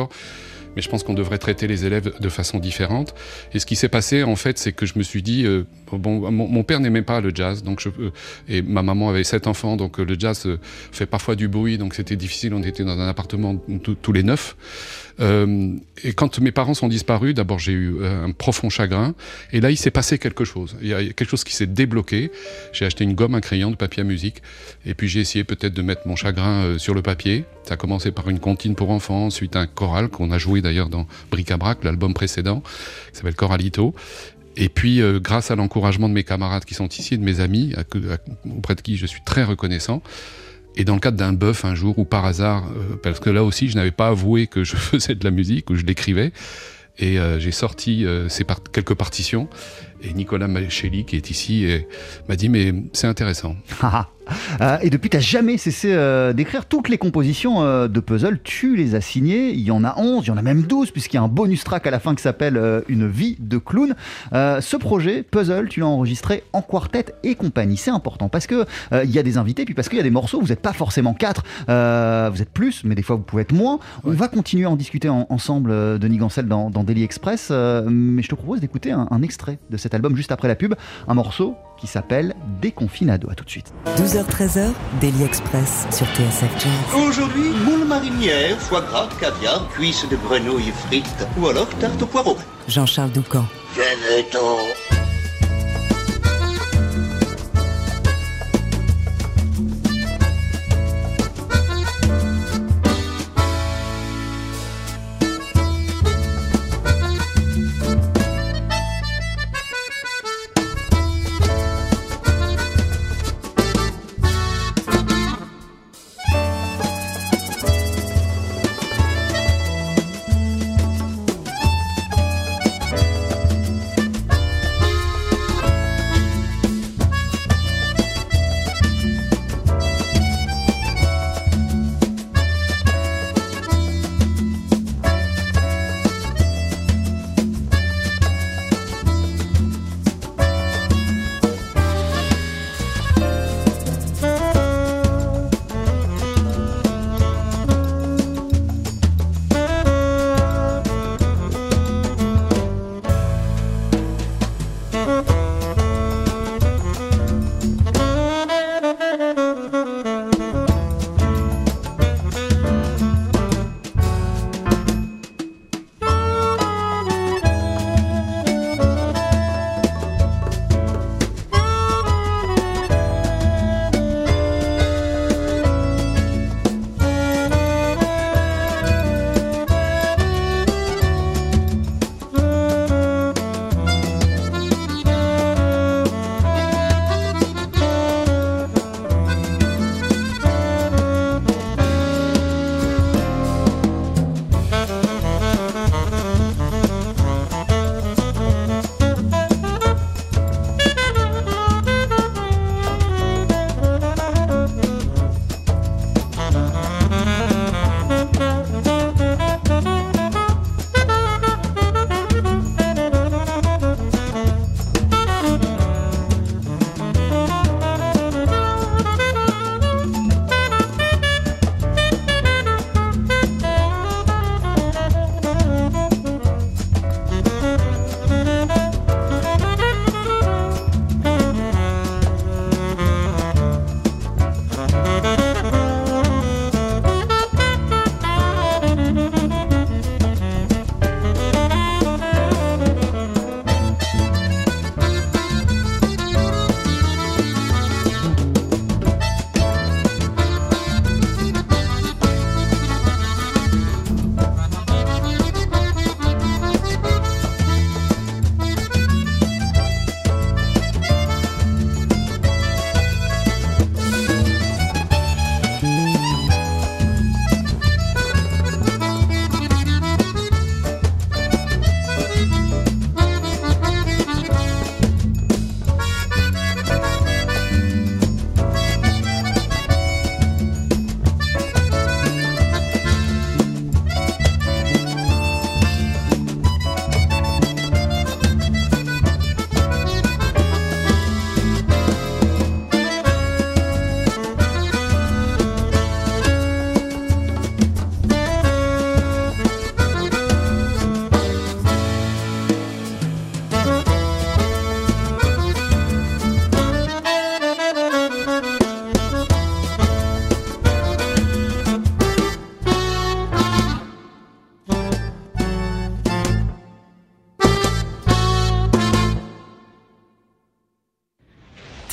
Mais 0.75 0.81
je 0.81 0.89
pense 0.89 1.03
qu'on 1.03 1.13
devrait 1.13 1.38
traiter 1.38 1.67
les 1.67 1.85
élèves 1.85 2.13
de 2.19 2.29
façon 2.29 2.59
différente. 2.59 3.13
Et 3.53 3.59
ce 3.59 3.65
qui 3.65 3.75
s'est 3.75 3.89
passé, 3.89 4.23
en 4.23 4.35
fait, 4.35 4.57
c'est 4.57 4.71
que 4.71 4.85
je 4.85 4.97
me 4.97 5.03
suis 5.03 5.21
dit, 5.21 5.45
euh, 5.45 5.65
bon, 5.91 6.31
mon, 6.31 6.63
père 6.63 6.79
n'aimait 6.79 7.03
pas 7.03 7.21
le 7.21 7.31
jazz, 7.33 7.63
donc 7.63 7.79
je, 7.79 7.89
euh, 7.89 8.12
et 8.50 8.62
ma 8.63 8.81
maman 8.81 9.09
avait 9.09 9.23
sept 9.23 9.45
enfants, 9.45 9.77
donc 9.77 10.00
euh, 10.00 10.03
le 10.03 10.15
jazz 10.17 10.47
fait 10.91 11.05
parfois 11.05 11.35
du 11.35 11.47
bruit, 11.47 11.77
donc 11.77 11.93
c'était 11.93 12.15
difficile. 12.15 12.53
On 12.53 12.63
était 12.63 12.83
dans 12.83 13.00
un 13.00 13.07
appartement 13.07 13.55
tous 13.83 14.13
les 14.13 14.23
neuf. 14.23 14.55
Euh, 15.20 15.75
et 16.03 16.13
quand 16.13 16.39
mes 16.39 16.51
parents 16.51 16.74
sont 16.74 16.88
disparus, 16.88 17.34
d'abord 17.34 17.60
j'ai 17.60 17.72
eu 17.72 17.96
euh, 18.01 18.25
un 18.25 18.32
profond 18.32 18.70
chagrin. 18.70 19.13
Et 19.51 19.62
là, 19.62 19.72
il 19.72 19.77
s'est 19.77 19.91
passé 19.91 20.17
quelque 20.17 20.43
chose. 20.43 20.75
Il 20.82 20.88
y 20.88 20.93
a 20.93 21.03
quelque 21.03 21.29
chose 21.29 21.43
qui 21.43 21.55
s'est 21.55 21.67
débloqué. 21.67 22.32
J'ai 22.72 22.86
acheté 22.86 23.03
une 23.03 23.13
gomme, 23.13 23.36
un 23.36 23.41
crayon, 23.41 23.72
de 23.72 23.75
papier 23.75 24.01
à 24.01 24.05
musique. 24.05 24.41
Et 24.86 24.93
puis 24.93 25.08
j'ai 25.08 25.20
essayé 25.20 25.43
peut-être 25.43 25.74
de 25.74 25.82
mettre 25.82 26.08
mon 26.08 26.15
chagrin 26.15 26.63
euh, 26.63 26.77
sur 26.77 26.93
le 26.93 27.01
papier. 27.01 27.46
Ça 27.63 27.75
a 27.75 27.77
commencé 27.77 28.12
par 28.12 28.29
une 28.29 28.39
comptine 28.39 28.75
pour 28.75 28.89
enfants, 28.89 29.25
ensuite 29.25 29.55
un 29.55 29.67
choral 29.67 30.10
qu'on 30.10 30.32
a 30.32 30.38
joué 30.38 30.62
d'ailleurs 30.62 30.89
dans 30.89 31.08
Bric-à-Brac, 31.32 31.84
l'album 31.84 32.13
précédent, 32.13 32.62
qui 33.12 33.17
s'appelle 33.17 33.36
Choralito. 33.36 33.96
Et 34.55 34.70
puis, 34.70 35.01
grâce 35.15 35.50
à 35.50 35.55
l'encouragement 35.55 36.08
de 36.08 36.13
mes 36.13 36.24
camarades 36.24 36.63
qui 36.65 36.75
sont 36.75 36.88
ici, 36.88 37.15
et 37.15 37.17
de 37.17 37.24
mes 37.24 37.39
amis, 37.39 37.74
auprès 38.55 38.75
de 38.75 38.82
qui 38.82 38.98
je 38.98 39.08
suis 39.08 39.22
très 39.25 39.43
reconnaissant, 39.43 40.03
et 40.75 40.85
dans 40.85 40.95
le 40.95 40.99
cadre 40.99 41.17
d'un 41.17 41.33
bœuf 41.33 41.65
un 41.65 41.75
jour, 41.75 41.97
ou 41.99 42.05
par 42.05 42.25
hasard, 42.25 42.65
euh, 42.67 42.95
parce 43.01 43.19
que 43.19 43.29
là 43.29 43.43
aussi, 43.43 43.69
je 43.69 43.75
n'avais 43.75 43.91
pas 43.91 44.07
avoué 44.07 44.47
que 44.47 44.63
je 44.63 44.75
faisais 44.89 45.15
de 45.15 45.23
la 45.23 45.31
musique, 45.31 45.69
ou 45.69 45.75
je 45.75 45.83
l'écrivais, 45.83 46.31
et 46.99 47.19
euh, 47.19 47.39
j'ai 47.39 47.51
sorti 47.51 48.05
euh, 48.05 48.29
ces 48.29 48.43
par- 48.43 48.61
quelques 48.71 48.93
partitions, 48.93 49.47
et 50.03 50.13
Nicolas 50.13 50.48
Machelli, 50.48 51.05
qui 51.05 51.15
est 51.15 51.29
ici, 51.29 51.65
m'a 52.29 52.36
dit, 52.36 52.50
mais 52.50 52.74
c'est 52.93 53.07
intéressant. 53.07 53.55
Euh, 54.62 54.77
et 54.81 54.89
depuis, 54.89 55.10
tu 55.10 55.17
n'as 55.17 55.22
jamais 55.22 55.57
cessé 55.57 55.91
euh, 55.91 56.31
d'écrire 56.31 56.65
toutes 56.65 56.88
les 56.88 56.98
compositions 56.98 57.62
euh, 57.63 57.89
de 57.89 58.00
puzzle. 58.00 58.39
Tu 58.41 58.77
les 58.77 58.95
as 58.95 59.01
signées. 59.01 59.50
Il 59.51 59.60
y 59.60 59.69
en 59.72 59.83
a 59.83 60.00
11, 60.00 60.24
il 60.24 60.27
y 60.29 60.31
en 60.31 60.38
a 60.38 60.41
même 60.41 60.62
12, 60.62 60.91
puisqu'il 60.91 61.17
y 61.17 61.19
a 61.19 61.24
un 61.24 61.27
bonus 61.27 61.65
track 61.65 61.86
à 61.88 61.91
la 61.91 62.00
fin 62.00 62.15
qui 62.15 62.22
s'appelle 62.24 62.57
Une 62.88 63.05
vie 63.05 63.36
de 63.39 63.57
clown. 63.57 63.95
Ce 64.31 64.77
projet, 64.77 65.24
Puzzle, 65.24 65.67
tu 65.67 65.81
l'as 65.81 65.88
enregistré 65.88 66.43
en 66.53 66.62
quartet 66.62 67.07
et 67.24 67.36
compagnie. 67.36 67.75
C'est 67.75 67.91
important 67.91 68.29
parce 68.29 68.48
que 68.48 68.65
euh, 68.93 69.03
il 69.03 69.12
y 69.12 69.19
a 69.19 69.24
des 69.24 69.38
invités, 69.38 69.65
puis 69.65 69.74
parce 69.74 69.89
qu'il 69.89 69.98
y 69.98 70.01
a 70.01 70.03
des 70.03 70.10
morceaux. 70.10 70.39
Vous 70.39 70.48
n'êtes 70.48 70.62
pas 70.62 70.72
forcément 70.74 71.13
quatre, 71.13 71.43
euh, 71.67 72.29
vous 72.33 72.41
êtes 72.41 72.51
plus, 72.51 72.86
mais 72.86 72.95
des 72.95 73.03
fois 73.03 73.17
vous 73.17 73.24
pouvez 73.24 73.41
être 73.41 73.53
moins. 73.53 73.79
On 74.05 74.12
va 74.12 74.29
continuer 74.29 74.63
à 74.65 74.69
en 74.69 74.77
discuter 74.77 75.10
en- 75.10 75.27
ensemble, 75.29 76.00
Denis 76.00 76.17
Gancel, 76.17 76.48
dans, 76.48 76.69
dans 76.69 76.86
Daily 76.86 77.03
Express. 77.03 77.50
mais 77.50 78.22
je 78.24 78.29
te 78.29 78.36
propose 78.36 78.62
d'écouter 78.62 78.91
un, 78.91 79.07
un 79.12 79.22
extrait 79.22 79.60
de 79.69 79.75
cet 79.93 79.95
album 79.95 80.15
juste 80.15 80.31
après 80.31 80.47
la 80.47 80.55
pub. 80.55 80.73
Un 81.07 81.13
morceau 81.13 81.55
qui 81.77 81.85
s'appelle 81.85 82.33
Déconfinado. 82.62 83.29
À 83.29 83.35
tout 83.35 83.45
de 83.45 83.50
suite. 83.50 83.73
12h-13h, 83.97 84.71
Daily 85.00 85.23
Express 85.23 85.85
sur 85.91 86.07
TSF 86.07 86.51
Jazz. 86.59 87.01
Aujourd'hui, 87.07 87.50
moule 87.63 87.85
marinière, 87.85 88.57
foie 88.59 88.81
gras, 88.81 89.07
caviar, 89.19 89.69
cuisses 89.69 90.07
de 90.09 90.15
grenouille 90.15 90.71
frites 90.88 91.27
ou 91.39 91.47
alors 91.47 91.69
tarte 91.79 92.01
au 92.01 92.07
poireau. 92.07 92.38
Jean-Charles 92.67 93.12
Doucan. 93.12 93.45
Venez-t'en. 93.75 94.92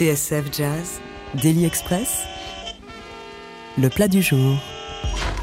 TSF 0.01 0.47
Jazz, 0.51 0.99
Daily 1.43 1.67
Express, 1.67 2.25
le 3.77 3.91
plat 3.91 4.09
du 4.09 4.23
jour. 4.23 4.59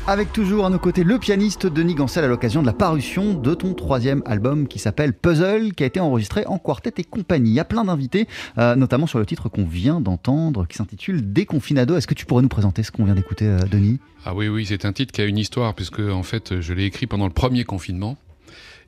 Avec 0.08 0.34
toujours 0.34 0.65
à 0.65 0.72
nos 0.72 0.80
côtés 0.80 1.04
le 1.04 1.20
pianiste 1.20 1.67
Denis 1.67 1.93
Gancel 1.93 2.24
à 2.24 2.28
l'occasion 2.28 2.62
de 2.63 2.65
la 2.65 2.74
parution 2.74 3.36
de 3.36 3.54
ton 3.54 3.76
troisième 3.76 4.24
album 4.26 4.67
qui 4.67 4.80
s'appelle 4.80 5.13
Puzzle, 5.13 5.76
qui 5.76 5.84
a 5.84 5.86
été 5.86 6.00
enregistré 6.00 6.43
en 6.48 6.58
quartet 6.58 6.91
et 6.98 7.04
compagnie. 7.04 7.52
Il 7.52 7.54
y 7.54 7.60
a 7.60 7.65
plein 7.65 7.86
d'invités, 7.86 8.28
euh, 8.58 8.76
notamment 8.76 9.06
sur 9.06 9.20
le 9.20 9.28
titre 9.28 9.48
qu'on 9.48 9.67
vient 9.67 10.02
d'entendre, 10.02 10.65
qui 10.65 10.78
s'intitule 10.78 11.32
Déconfinado. 11.32 11.96
Est-ce 11.96 12.08
que 12.08 12.15
tu 12.15 12.26
pourrais 12.26 12.41
nous 12.41 12.50
présenter 12.50 12.82
ce 12.82 12.89
qu'on 12.89 13.06
vient 13.06 13.13
d'écouter, 13.13 13.46
euh, 13.46 13.60
Denis? 13.60 14.00
Ah 14.26 14.34
oui, 14.34 14.48
oui, 14.48 14.65
c'est 14.65 14.86
un 14.86 14.91
titre 14.91 15.12
qui 15.12 15.22
a 15.22 15.26
une 15.26 15.38
histoire, 15.38 15.76
puisque 15.76 16.00
en 16.00 16.24
fait, 16.24 16.62
je 16.62 16.74
l'ai 16.74 16.86
écrit 16.86 17.06
pendant 17.06 17.28
le 17.28 17.34
premier 17.34 17.63
confinement. 17.63 18.17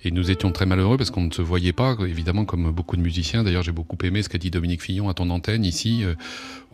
Et 0.04 0.12
nous 0.12 0.32
étions 0.32 0.52
très 0.52 0.66
malheureux 0.66 0.96
parce 0.96 1.12
qu'on 1.12 1.24
ne 1.24 1.32
se 1.32 1.42
voyait 1.42 1.74
pas, 1.74 1.98
évidemment, 2.08 2.46
comme 2.46 2.72
beaucoup 2.72 2.96
de 2.96 3.02
musiciens. 3.02 3.44
D'ailleurs, 3.44 3.64
j'ai 3.64 3.74
beaucoup 3.74 3.98
aimé 4.04 4.24
ce 4.24 4.30
qu'a 4.30 4.38
dit 4.38 4.50
Dominique 4.50 4.82
Fillon 4.82 5.10
à 5.10 5.14
ton 5.14 5.30
antenne 5.30 5.66
ici, 5.66 6.06
euh, 6.06 6.14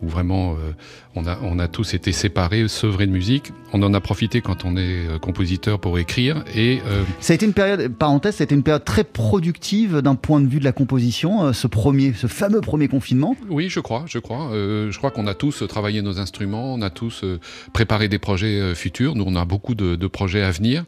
où 0.00 0.08
vraiment 0.08 0.52
euh, 0.52 0.72
on, 1.16 1.26
a, 1.26 1.36
on 1.42 1.58
a 1.58 1.66
tous 1.66 1.94
été 1.94 2.12
séparés, 2.12 2.68
sevrés 2.68 3.06
de 3.06 3.10
musique. 3.10 3.50
On 3.72 3.82
en 3.82 3.94
a 3.94 4.00
profité 4.00 4.42
quand 4.42 4.64
on 4.64 4.76
est 4.76 5.08
euh, 5.08 5.18
compositeur 5.18 5.80
pour 5.80 5.98
écrire. 5.98 6.44
Et 6.54 6.80
ça 7.18 7.32
a 7.32 7.34
été 7.34 7.46
une 7.46 7.52
période, 7.52 7.92
parenthèse, 7.94 8.36
ça 8.36 8.42
a 8.42 8.44
été 8.44 8.54
une 8.54 8.62
période 8.62 8.84
très 8.84 9.02
productive 9.02 9.96
d'un 9.98 10.14
point 10.14 10.40
de 10.40 10.46
vue 10.46 10.60
de 10.60 10.64
la 10.64 10.72
composition, 10.72 11.52
ce 11.52 11.66
premier, 11.66 12.12
ce 12.12 12.28
fameux 12.28 12.60
premier 12.60 12.86
confinement. 12.86 13.34
Oui, 13.48 13.68
je 13.68 13.80
crois, 13.80 14.04
je 14.06 14.20
crois. 14.20 14.50
je 14.52 14.96
crois 14.96 15.10
qu'on 15.10 15.26
a 15.26 15.34
tous 15.34 15.64
travaillé 15.68 16.00
nos 16.00 16.20
instruments, 16.20 16.74
on 16.74 16.82
a 16.82 16.90
tous 16.90 17.24
préparé 17.72 18.08
des 18.08 18.18
projets 18.18 18.74
futurs. 18.74 19.16
Nous, 19.16 19.24
on 19.26 19.34
a 19.34 19.44
beaucoup 19.44 19.74
de, 19.74 19.96
de 19.96 20.06
projets 20.06 20.42
à 20.42 20.50
venir, 20.50 20.84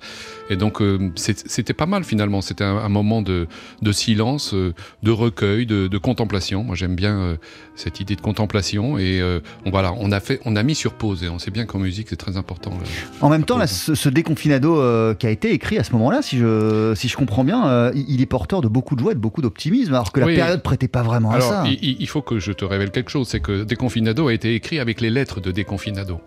et 0.51 0.57
donc 0.57 0.83
c'était 1.17 1.75
pas 1.75 1.87
mal 1.87 2.05
finalement 2.05 2.28
c'était 2.41 2.65
un, 2.65 2.89
moment 2.89 3.23
de, 3.23 3.47
silence, 3.93 4.55
euh, 4.55 4.75
de 5.03 5.11
recueil, 5.11 5.67
de, 5.67 5.99
contemplation. 5.99 6.63
Moi, 6.63 6.77
j'aime 6.77 6.95
bien 6.95 7.19
euh, 7.19 7.37
cette 7.75 8.01
idée 8.01 8.17
de 8.17 8.21
contemplation. 8.21 8.99
Et 8.99 9.21
euh, 9.21 9.41
on, 9.67 9.71
voilà, 9.71 9.93
on 9.99 10.13
a 10.13 10.21
fait, 10.21 10.41
on 10.45 10.57
a 10.57 10.63
mis 10.63 10.75
sur 10.75 10.93
pause. 10.93 11.25
Et 11.25 11.29
on 11.29 11.39
sait 11.39 11.51
bien 11.51 11.67
qu'en 11.67 11.79
musique, 11.79 12.09
c'est 12.11 12.17
très 12.17 12.37
important. 12.37 12.73
en 13.21 13.29
même 13.29 13.45
temps, 13.45 13.59
ce, 13.67 14.09
déconfinado 14.09 15.15
qui 15.17 15.27
a 15.27 15.31
été 15.31 15.53
écrit 15.53 15.79
à 15.79 15.85
ce 15.85 15.93
moment-là, 15.93 16.23
si 16.23 16.39
je, 16.39 16.95
si 16.97 17.09
je 17.09 17.17
comprends 17.17 17.45
bien, 17.45 17.91
il 17.95 18.21
est 18.21 18.27
porteur 18.27 18.61
de 18.61 18.69
beaucoup 18.69 18.95
de 18.95 19.01
joie 19.01 19.13
et 19.13 19.15
de 19.15 19.21
beaucoup 19.21 19.43
d'optimisme, 19.43 19.95
alors 19.95 20.13
que 20.13 20.21
la 20.21 20.27
période 20.27 20.63
prêtait 20.63 20.89
pas 20.89 21.03
vraiment 21.03 21.31
à 21.33 21.41
ça. 21.41 21.65
Il, 21.67 21.97
il, 22.01 22.09
faut 22.09 22.23
que 22.23 22.39
je 22.39 22.53
te 22.53 22.65
révèle 22.65 22.91
quelque 22.91 23.11
chose, 23.11 23.29
c'est 23.29 23.41
que 23.41 23.65
Déconfinado 23.65 24.29
a 24.29 24.33
été 24.33 24.55
écrit 24.55 24.79
avec 24.79 25.01
les 25.01 25.11
lettres 25.11 25.41
de 25.41 25.51
Déconfinado. 25.51 26.21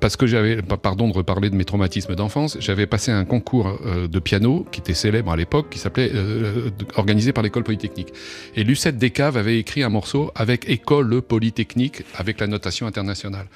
parce 0.00 0.16
que 0.16 0.26
j'avais, 0.26 0.62
pardon 0.62 1.08
de 1.08 1.14
reparler 1.14 1.50
de 1.50 1.56
mes 1.56 1.64
traumatismes 1.64 2.14
d'enfance, 2.14 2.56
j'avais 2.60 2.86
passé 2.86 3.10
un 3.10 3.24
concours 3.24 3.78
de 4.10 4.18
piano 4.18 4.66
qui 4.70 4.80
était 4.80 4.94
célèbre 4.94 5.17
à 5.26 5.36
l'époque, 5.36 5.70
qui 5.70 5.78
s'appelait 5.78 6.10
euh, 6.14 6.70
organisé 6.96 7.32
par 7.32 7.42
l'école 7.42 7.64
polytechnique. 7.64 8.12
Et 8.54 8.64
Lucette 8.64 8.98
Descaves 8.98 9.36
avait 9.36 9.58
écrit 9.58 9.82
un 9.82 9.88
morceau 9.88 10.30
avec 10.34 10.68
école 10.68 11.22
polytechnique, 11.22 12.02
avec 12.14 12.40
la 12.40 12.46
notation 12.46 12.86
internationale. 12.86 13.46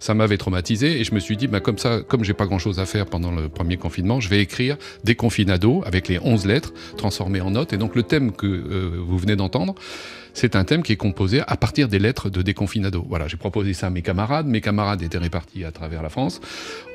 Ça 0.00 0.14
m'avait 0.14 0.36
traumatisé 0.36 1.00
et 1.00 1.04
je 1.04 1.14
me 1.14 1.20
suis 1.20 1.36
dit, 1.36 1.46
bah, 1.46 1.60
comme 1.60 1.78
ça, 1.78 2.00
comme 2.06 2.24
j'ai 2.24 2.34
pas 2.34 2.46
grand 2.46 2.58
chose 2.58 2.78
à 2.78 2.86
faire 2.86 3.06
pendant 3.06 3.32
le 3.32 3.48
premier 3.48 3.76
confinement, 3.76 4.20
je 4.20 4.28
vais 4.28 4.40
écrire 4.40 4.76
des 5.04 5.14
confinados 5.14 5.82
avec 5.84 6.08
les 6.08 6.18
11 6.18 6.46
lettres 6.46 6.72
transformées 6.96 7.40
en 7.40 7.50
notes. 7.50 7.72
Et 7.72 7.76
donc 7.76 7.94
le 7.94 8.02
thème 8.02 8.32
que 8.32 8.46
euh, 8.46 8.90
vous 8.98 9.18
venez 9.18 9.36
d'entendre, 9.36 9.74
c'est 10.34 10.54
un 10.54 10.62
thème 10.62 10.84
qui 10.84 10.92
est 10.92 10.96
composé 10.96 11.40
à 11.46 11.56
partir 11.56 11.88
des 11.88 11.98
lettres 11.98 12.30
de 12.30 12.42
Déconfinado. 12.42 13.04
Voilà, 13.08 13.26
j'ai 13.26 13.36
proposé 13.36 13.74
ça 13.74 13.88
à 13.88 13.90
mes 13.90 14.02
camarades. 14.02 14.46
Mes 14.46 14.60
camarades 14.60 15.02
étaient 15.02 15.18
répartis 15.18 15.64
à 15.64 15.72
travers 15.72 16.00
la 16.00 16.10
France. 16.10 16.40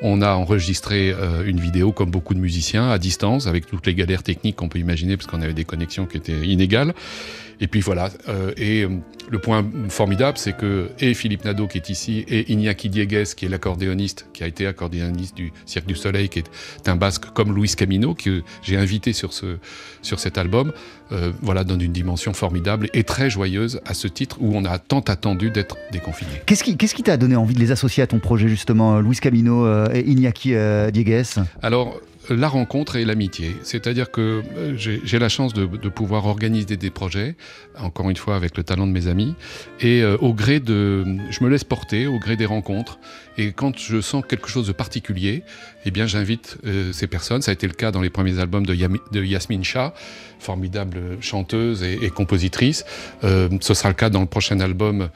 On 0.00 0.22
a 0.22 0.32
enregistré 0.32 1.12
euh, 1.12 1.44
une 1.44 1.60
vidéo, 1.60 1.92
comme 1.92 2.10
beaucoup 2.10 2.32
de 2.32 2.38
musiciens, 2.38 2.88
à 2.88 2.98
distance, 2.98 3.46
avec 3.46 3.66
toutes 3.66 3.86
les 3.86 3.94
galères 3.94 4.22
techniques 4.22 4.56
qu'on 4.56 4.70
peut 4.70 4.78
imaginer, 4.78 5.18
parce 5.18 5.26
qu'on 5.26 5.42
avait 5.42 5.52
des 5.52 5.66
connexions 5.66 6.06
qui 6.06 6.16
étaient 6.16 6.46
inégales. 6.46 6.94
Et 7.60 7.68
puis 7.68 7.80
voilà. 7.80 8.10
Euh, 8.28 8.52
et 8.56 8.82
euh, 8.82 8.88
le 9.28 9.38
point 9.38 9.64
formidable, 9.88 10.38
c'est 10.38 10.56
que 10.56 10.90
et 11.00 11.14
Philippe 11.14 11.44
Nadeau 11.44 11.66
qui 11.66 11.78
est 11.78 11.88
ici, 11.88 12.24
et 12.28 12.52
Iñaki 12.52 12.88
Diegues 12.88 13.24
qui 13.34 13.46
est 13.46 13.48
l'accordéoniste, 13.48 14.26
qui 14.32 14.44
a 14.44 14.46
été 14.46 14.66
accordéoniste 14.66 15.36
du 15.36 15.52
Cirque 15.66 15.86
du 15.86 15.94
Soleil, 15.94 16.28
qui 16.28 16.40
est 16.40 16.88
un 16.88 16.96
basque 16.96 17.26
comme 17.32 17.54
Luis 17.54 17.74
Camino, 17.76 18.14
que 18.14 18.42
j'ai 18.62 18.76
invité 18.76 19.12
sur 19.12 19.32
ce 19.32 19.58
sur 20.02 20.20
cet 20.20 20.36
album, 20.36 20.72
euh, 21.12 21.32
voilà, 21.40 21.64
donne 21.64 21.80
une 21.80 21.92
dimension 21.92 22.34
formidable 22.34 22.88
et 22.92 23.04
très 23.04 23.30
joyeuse 23.30 23.80
à 23.86 23.94
ce 23.94 24.08
titre 24.08 24.36
où 24.40 24.54
on 24.54 24.64
a 24.64 24.78
tant 24.78 25.00
attendu 25.00 25.50
d'être 25.50 25.76
déconfiné. 25.92 26.30
Qu'est-ce 26.46 26.94
qui 26.94 27.02
t'a 27.02 27.16
donné 27.16 27.36
envie 27.36 27.54
de 27.54 27.60
les 27.60 27.70
associer 27.70 28.02
à 28.02 28.06
ton 28.06 28.18
projet 28.18 28.48
justement, 28.48 29.00
Luis 29.00 29.16
Camino 29.16 29.66
et 29.90 30.00
Iñaki 30.00 30.54
Diegues? 30.92 31.24
Alors 31.62 32.00
la 32.30 32.48
rencontre 32.48 32.96
et 32.96 33.04
l'amitié. 33.04 33.56
C'est-à-dire 33.62 34.10
que 34.10 34.42
euh, 34.56 34.74
j'ai 34.76 35.18
la 35.18 35.28
chance 35.28 35.52
de, 35.52 35.66
pouvoir 35.88 36.26
organiser 36.26 36.76
des 36.76 36.90
projets, 36.90 37.36
encore 37.78 38.10
une 38.10 38.16
fois 38.16 38.36
avec 38.36 38.56
le 38.56 38.64
talent 38.64 38.86
de 38.86 38.92
mes 38.92 39.06
amis, 39.06 39.34
et 39.80 40.02
euh, 40.02 40.16
au 40.18 40.34
gré 40.34 40.60
de, 40.60 41.04
je 41.30 41.44
me 41.44 41.48
laisse 41.48 41.64
porter 41.64 42.06
au 42.06 42.18
gré 42.18 42.36
des 42.36 42.46
rencontres. 42.46 42.98
Et 43.36 43.52
quand 43.52 43.76
je 43.78 44.00
sens 44.00 44.24
quelque 44.28 44.48
chose 44.48 44.66
de 44.66 44.72
particulier, 44.72 45.42
eh 45.84 45.90
bien 45.90 46.06
j'invite 46.06 46.58
euh, 46.66 46.92
ces 46.92 47.06
personnes. 47.06 47.42
Ça 47.42 47.50
a 47.50 47.54
été 47.54 47.66
le 47.66 47.72
cas 47.72 47.90
dans 47.90 48.00
les 48.00 48.10
premiers 48.10 48.38
albums 48.38 48.64
de, 48.64 48.74
de 48.74 49.24
Yasmine 49.24 49.64
Shah, 49.64 49.92
formidable 50.38 51.00
chanteuse 51.20 51.82
et, 51.82 52.10
compositrice. 52.10 52.84
ce 53.22 53.74
sera 53.74 53.88
le 53.88 53.94
cas 53.94 54.10
dans 54.10 54.20
le 54.20 54.26
prochain 54.26 54.60
album 54.60 55.08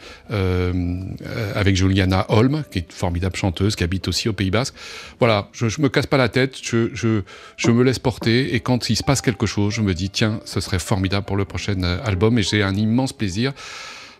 avec 1.55 1.77
Juliana 1.77 2.25
Holm, 2.31 2.64
qui 2.71 2.79
est 2.79 2.92
formidable 2.92 3.37
chanteuse, 3.37 3.77
qui 3.77 3.85
habite 3.85 4.09
aussi 4.09 4.29
au 4.29 4.33
Pays 4.33 4.51
Basque. 4.51 4.75
Voilà, 5.21 5.49
je, 5.53 5.68
je 5.68 5.83
me 5.83 5.88
casse 5.88 6.07
pas 6.07 6.16
la 6.16 6.29
tête. 6.29 6.57
Je, 6.62 6.98
je, 6.99 7.71
me 7.71 7.83
laisse 7.83 7.99
porter 7.99 8.55
et 8.55 8.61
quand 8.61 8.91
il 8.91 8.97
se 8.97 9.03
passe 9.03 9.21
quelque 9.21 9.47
chose, 9.47 9.75
je 9.75 9.83
me 9.83 9.95
dis 9.95 10.11
tiens, 10.11 10.41
ce 10.45 10.61
serait 10.61 10.79
formidable 10.79 11.27
pour 11.27 11.37
le 11.37 11.45
prochain 11.45 11.83
euh, 11.83 11.99
album 12.05 12.39
et 12.39 12.43
j'ai 12.43 12.63
un 12.63 12.75
immense 12.75 13.13
plaisir 13.13 13.53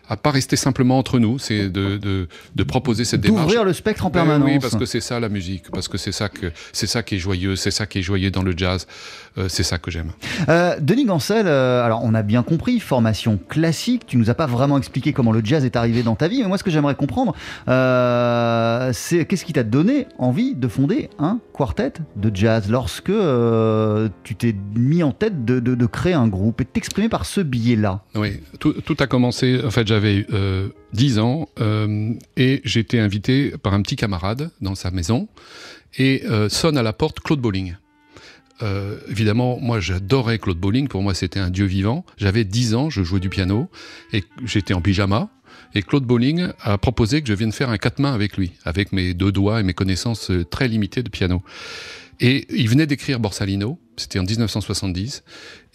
à 0.09 0.17
pas 0.17 0.31
rester 0.31 0.55
simplement 0.55 0.97
entre 0.97 1.19
nous, 1.19 1.37
c'est 1.37 1.69
de, 1.69 1.97
de, 1.97 2.27
de, 2.55 2.63
proposer 2.63 3.05
cette 3.05 3.21
démarche. 3.21 3.45
D'ouvrir 3.45 3.63
le 3.63 3.73
spectre 3.73 4.07
en 4.07 4.09
ben 4.09 4.25
permanence. 4.25 4.49
oui, 4.49 4.59
parce 4.59 4.75
que 4.75 4.85
c'est 4.85 5.01
ça 5.01 5.19
la 5.19 5.29
musique, 5.29 5.69
parce 5.71 5.87
que 5.87 5.99
c'est 5.99 6.11
ça 6.11 6.29
que 6.29 6.51
c'est 6.73 6.87
ça 6.87 7.03
qui 7.03 7.15
est 7.15 7.19
joyeux, 7.19 7.55
c'est 7.55 7.69
ça 7.69 7.85
qui 7.85 7.99
est 7.99 8.01
joyeux 8.01 8.31
dans 8.31 8.41
le 8.41 8.57
jazz, 8.57 8.87
c'est 9.47 9.63
ça 9.63 9.77
que 9.77 9.91
j'aime. 9.91 10.11
Euh, 10.49 10.77
Denis 10.79 11.05
Gancel, 11.05 11.47
euh, 11.47 11.83
alors 11.83 12.01
on 12.03 12.13
a 12.13 12.23
bien 12.23 12.43
compris, 12.43 12.79
formation 12.79 13.39
classique. 13.47 14.05
Tu 14.07 14.17
nous 14.17 14.29
as 14.29 14.33
pas 14.33 14.47
vraiment 14.47 14.77
expliqué 14.77 15.13
comment 15.13 15.31
le 15.31 15.41
jazz 15.43 15.65
est 15.65 15.75
arrivé 15.75 16.03
dans 16.03 16.15
ta 16.15 16.27
vie, 16.27 16.41
mais 16.41 16.47
moi 16.47 16.57
ce 16.57 16.63
que 16.63 16.71
j'aimerais 16.71 16.95
comprendre, 16.95 17.33
c'est 18.93 19.25
qu'est-ce 19.25 19.45
qui 19.45 19.53
t'a 19.53 19.63
donné 19.63 20.07
envie 20.17 20.55
de 20.55 20.67
fonder 20.67 21.09
un 21.19 21.39
quartet 21.53 21.93
de 22.15 22.35
jazz 22.35 22.69
lorsque 22.69 23.11
tu 24.23 24.35
t'es 24.35 24.55
mis 24.75 25.03
en 25.03 25.11
tête 25.11 25.45
de, 25.45 25.59
de, 25.59 25.75
de, 25.75 25.85
créer 25.85 26.13
un 26.13 26.27
groupe 26.27 26.61
et 26.61 26.63
de 26.63 26.69
t'exprimer 26.69 27.09
par 27.09 27.25
ce 27.25 27.41
biais-là? 27.41 28.03
Oui, 28.15 28.41
tout, 28.59 28.73
tout 28.73 28.97
a 28.99 29.07
commencé. 29.07 29.59
En 29.63 29.71
fait, 29.71 29.87
j'avais 29.87 30.25
euh, 30.33 30.69
10 30.93 31.19
ans 31.19 31.49
euh, 31.59 32.13
et 32.37 32.61
j'étais 32.63 32.99
invité 32.99 33.53
par 33.61 33.73
un 33.73 33.81
petit 33.81 33.95
camarade 33.95 34.51
dans 34.61 34.75
sa 34.75 34.91
maison 34.91 35.27
et 35.97 36.23
euh, 36.25 36.49
sonne 36.49 36.77
à 36.77 36.83
la 36.83 36.93
porte 36.93 37.19
Claude 37.19 37.41
Bolling. 37.41 37.75
Euh, 38.61 38.97
évidemment, 39.09 39.57
moi 39.59 39.79
j'adorais 39.79 40.39
Claude 40.39 40.57
Bolling, 40.57 40.87
pour 40.87 41.01
moi 41.01 41.13
c'était 41.13 41.39
un 41.39 41.49
dieu 41.49 41.65
vivant. 41.65 42.05
J'avais 42.17 42.43
10 42.43 42.75
ans, 42.75 42.89
je 42.89 43.03
jouais 43.03 43.19
du 43.19 43.29
piano 43.29 43.69
et 44.13 44.23
j'étais 44.45 44.73
en 44.73 44.81
pyjama. 44.81 45.29
Et 45.75 45.81
Claude 45.83 46.03
Bolling 46.03 46.47
a 46.61 46.77
proposé 46.77 47.21
que 47.21 47.27
je 47.27 47.33
vienne 47.33 47.51
faire 47.51 47.69
un 47.69 47.77
quatre 47.77 47.99
mains 47.99 48.13
avec 48.13 48.37
lui, 48.37 48.51
avec 48.65 48.91
mes 48.91 49.13
deux 49.13 49.31
doigts 49.31 49.59
et 49.59 49.63
mes 49.63 49.73
connaissances 49.73 50.31
très 50.49 50.67
limitées 50.67 51.03
de 51.03 51.09
piano. 51.09 51.43
Et 52.21 52.47
il 52.49 52.67
venait 52.67 52.85
d'écrire 52.85 53.19
Borsalino, 53.19 53.79
c'était 53.95 54.19
en 54.19 54.23
1970, 54.23 55.23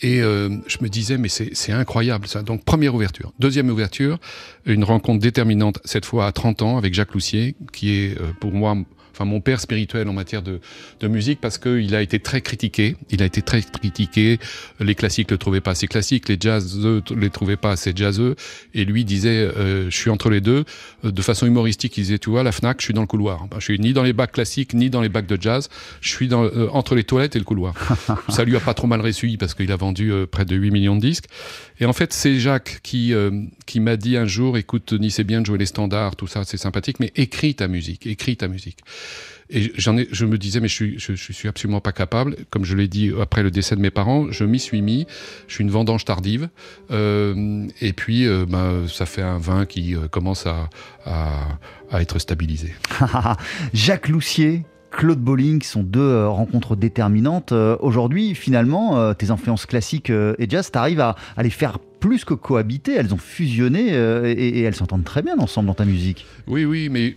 et 0.02 0.20
euh, 0.20 0.50
je 0.66 0.76
me 0.82 0.88
disais, 0.88 1.16
mais 1.16 1.28
c'est 1.28 1.72
incroyable 1.72 2.26
ça. 2.26 2.42
Donc 2.42 2.64
première 2.64 2.94
ouverture. 2.94 3.32
Deuxième 3.38 3.70
ouverture, 3.70 4.18
une 4.66 4.84
rencontre 4.84 5.20
déterminante, 5.20 5.78
cette 5.84 6.04
fois 6.04 6.26
à 6.26 6.32
30 6.32 6.60
ans, 6.60 6.76
avec 6.76 6.92
Jacques 6.92 7.14
Loussier, 7.14 7.54
qui 7.72 7.92
est 7.92 8.20
euh, 8.20 8.32
pour 8.40 8.52
moi 8.52 8.76
enfin 9.14 9.24
mon 9.24 9.40
père 9.40 9.60
spirituel 9.60 10.08
en 10.08 10.12
matière 10.12 10.42
de, 10.42 10.60
de 11.00 11.08
musique 11.08 11.40
parce 11.40 11.58
qu'il 11.58 11.94
a 11.94 12.02
été 12.02 12.18
très 12.18 12.40
critiqué. 12.40 12.96
Il 13.10 13.22
a 13.22 13.26
été 13.26 13.42
très 13.42 13.62
critiqué. 13.62 14.38
Les 14.80 14.94
classiques 14.94 15.30
le 15.30 15.38
trouvaient 15.38 15.60
pas 15.60 15.72
assez 15.72 15.86
classiques, 15.86 16.28
les 16.28 16.36
jazzeux 16.38 17.02
les 17.16 17.30
trouvaient 17.30 17.56
pas 17.56 17.72
assez 17.72 17.92
jazzeux. 17.94 18.34
Et 18.74 18.84
lui 18.84 19.04
disait, 19.04 19.28
euh, 19.28 19.90
je 19.90 19.96
suis 19.96 20.10
entre 20.10 20.30
les 20.30 20.40
deux. 20.40 20.64
De 21.04 21.22
façon 21.22 21.46
humoristique, 21.46 21.96
il 21.96 22.02
disait, 22.02 22.18
tu 22.18 22.30
vois, 22.30 22.42
la 22.42 22.52
Fnac, 22.52 22.80
je 22.80 22.86
suis 22.86 22.94
dans 22.94 23.02
le 23.02 23.06
couloir. 23.06 23.46
Je 23.58 23.64
suis 23.64 23.78
ni 23.78 23.92
dans 23.92 24.02
les 24.02 24.12
bacs 24.12 24.32
classiques 24.32 24.74
ni 24.74 24.90
dans 24.90 25.00
les 25.00 25.08
bacs 25.08 25.26
de 25.26 25.40
jazz. 25.40 25.68
Je 26.00 26.08
suis 26.08 26.28
dans, 26.28 26.44
euh, 26.44 26.68
entre 26.72 26.94
les 26.94 27.04
toilettes 27.04 27.36
et 27.36 27.38
le 27.38 27.44
couloir. 27.44 27.74
Ça 28.28 28.44
lui 28.44 28.56
a 28.56 28.60
pas 28.60 28.74
trop 28.74 28.86
mal 28.86 29.00
réussi 29.00 29.36
parce 29.36 29.54
qu'il 29.54 29.70
a 29.70 29.76
vendu 29.76 30.12
euh, 30.12 30.26
près 30.26 30.44
de 30.44 30.56
8 30.56 30.70
millions 30.70 30.96
de 30.96 31.00
disques. 31.00 31.26
Et 31.80 31.86
en 31.86 31.92
fait, 31.92 32.12
c'est 32.12 32.38
Jacques 32.38 32.80
qui 32.82 33.12
qui 33.66 33.80
m'a 33.80 33.96
dit 33.96 34.16
un 34.16 34.26
jour, 34.26 34.56
écoute, 34.56 34.84
Tony, 34.86 35.10
c'est 35.10 35.24
bien 35.24 35.40
de 35.40 35.46
jouer 35.46 35.58
les 35.58 35.66
standards, 35.66 36.16
tout 36.16 36.26
ça, 36.26 36.44
c'est 36.44 36.56
sympathique, 36.56 37.00
mais 37.00 37.12
écris 37.16 37.54
ta 37.54 37.68
musique, 37.68 38.06
écris 38.06 38.36
ta 38.36 38.48
musique. 38.48 38.78
Et 39.50 39.72
j'en 39.76 39.96
ai, 39.96 40.08
je 40.10 40.24
me 40.24 40.38
disais, 40.38 40.60
mais 40.60 40.68
je 40.68 40.74
suis, 40.74 40.98
je, 40.98 41.14
suis 41.14 41.48
absolument 41.48 41.80
pas 41.80 41.92
capable. 41.92 42.36
Comme 42.50 42.64
je 42.64 42.74
l'ai 42.76 42.88
dit 42.88 43.12
après 43.20 43.42
le 43.42 43.50
décès 43.50 43.76
de 43.76 43.80
mes 43.80 43.90
parents, 43.90 44.30
je 44.30 44.44
m'y 44.44 44.58
suis 44.58 44.82
mis. 44.82 45.06
Je 45.48 45.54
suis 45.54 45.64
une 45.64 45.70
vendange 45.70 46.04
tardive. 46.04 46.48
Euh, 46.90 47.66
et 47.80 47.92
puis, 47.92 48.26
euh, 48.26 48.46
ben, 48.48 48.86
ça 48.88 49.06
fait 49.06 49.22
un 49.22 49.38
vin 49.38 49.66
qui 49.66 49.94
euh, 49.94 50.08
commence 50.08 50.46
à, 50.46 50.70
à, 51.04 51.58
à 51.90 52.00
être 52.00 52.18
stabilisé. 52.18 52.74
Jacques 53.74 54.08
Loussier, 54.08 54.64
Claude 54.96 55.18
Bolling 55.18 55.62
sont 55.62 55.82
deux 55.82 56.00
euh, 56.00 56.28
rencontres 56.28 56.76
déterminantes. 56.76 57.52
Euh, 57.52 57.76
aujourd'hui, 57.80 58.34
finalement, 58.34 59.14
tes 59.14 59.30
influences 59.30 59.66
classiques 59.66 60.10
et 60.10 60.46
jazz, 60.48 60.70
tu 60.70 60.78
arrives 60.78 61.00
à, 61.00 61.16
à 61.36 61.42
les 61.42 61.50
faire 61.50 61.78
plus 62.04 62.26
que 62.26 62.34
cohabité, 62.34 62.92
elles 62.92 63.14
ont 63.14 63.18
fusionné 63.18 63.94
euh, 63.94 64.26
et, 64.26 64.32
et 64.48 64.60
elles 64.60 64.74
s'entendent 64.74 65.04
très 65.04 65.22
bien 65.22 65.38
ensemble 65.38 65.68
dans 65.68 65.74
ta 65.74 65.86
musique. 65.86 66.26
Oui, 66.46 66.66
oui, 66.66 66.90
mais 66.90 67.16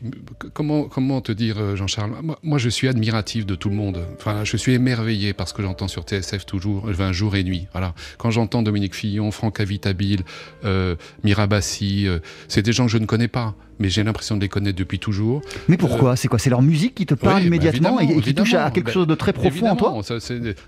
comment, 0.54 0.84
comment 0.84 1.20
te 1.20 1.34
dire, 1.34 1.58
euh, 1.60 1.76
Jean-Charles? 1.76 2.12
Moi, 2.24 2.40
moi, 2.42 2.58
je 2.58 2.70
suis 2.70 2.88
admiratif 2.88 3.46
de 3.46 3.56
tout 3.56 3.68
le 3.68 3.76
monde. 3.76 4.00
Enfin, 4.18 4.46
je 4.46 4.56
suis 4.56 4.72
émerveillé 4.74 5.34
par 5.34 5.50
ce 5.50 5.54
que 5.54 5.62
j'entends 5.62 5.90
sur 5.90 6.04
TSF 6.04 6.46
toujours, 6.46 6.86
enfin, 6.90 7.12
jour 7.12 7.36
et 7.36 7.44
nuit. 7.44 7.68
Voilà. 7.74 7.94
Quand 8.18 8.32
j'entends 8.32 8.62
Dominique 8.62 8.96
Fillon, 8.96 9.30
Franck 9.32 9.60
Avitabile, 9.60 10.22
euh, 10.64 10.96
Mira 11.26 11.48
Bassi, 11.48 12.08
euh, 12.08 12.20
c'est 12.48 12.62
des 12.62 12.72
gens 12.72 12.86
que 12.86 12.92
je 12.94 12.98
ne 12.98 13.06
connais 13.06 13.28
pas, 13.28 13.56
mais 13.80 13.90
j'ai 13.90 14.06
l'impression 14.06 14.38
de 14.38 14.42
les 14.42 14.48
connaître 14.48 14.78
depuis 14.78 15.00
toujours. 15.00 15.42
Mais 15.68 15.76
pourquoi? 15.76 16.16
C'est 16.16 16.30
quoi? 16.30 16.40
C'est 16.40 16.50
leur 16.50 16.62
musique 16.62 16.96
qui 16.96 17.06
te 17.06 17.14
parle 17.14 17.36
Oui, 17.36 17.42
bah, 17.42 17.48
immédiatement 17.48 18.00
et, 18.00 18.06
et 18.06 18.22
qui 18.22 18.34
touche 18.34 18.54
à 18.54 18.72
quelque 18.72 18.86
Ben, 18.86 18.94
chose 18.94 19.08
de 19.08 19.16
très 19.16 19.34
profond 19.34 19.68
en 19.70 19.76
toi? 19.76 20.02
ça, 20.02 20.16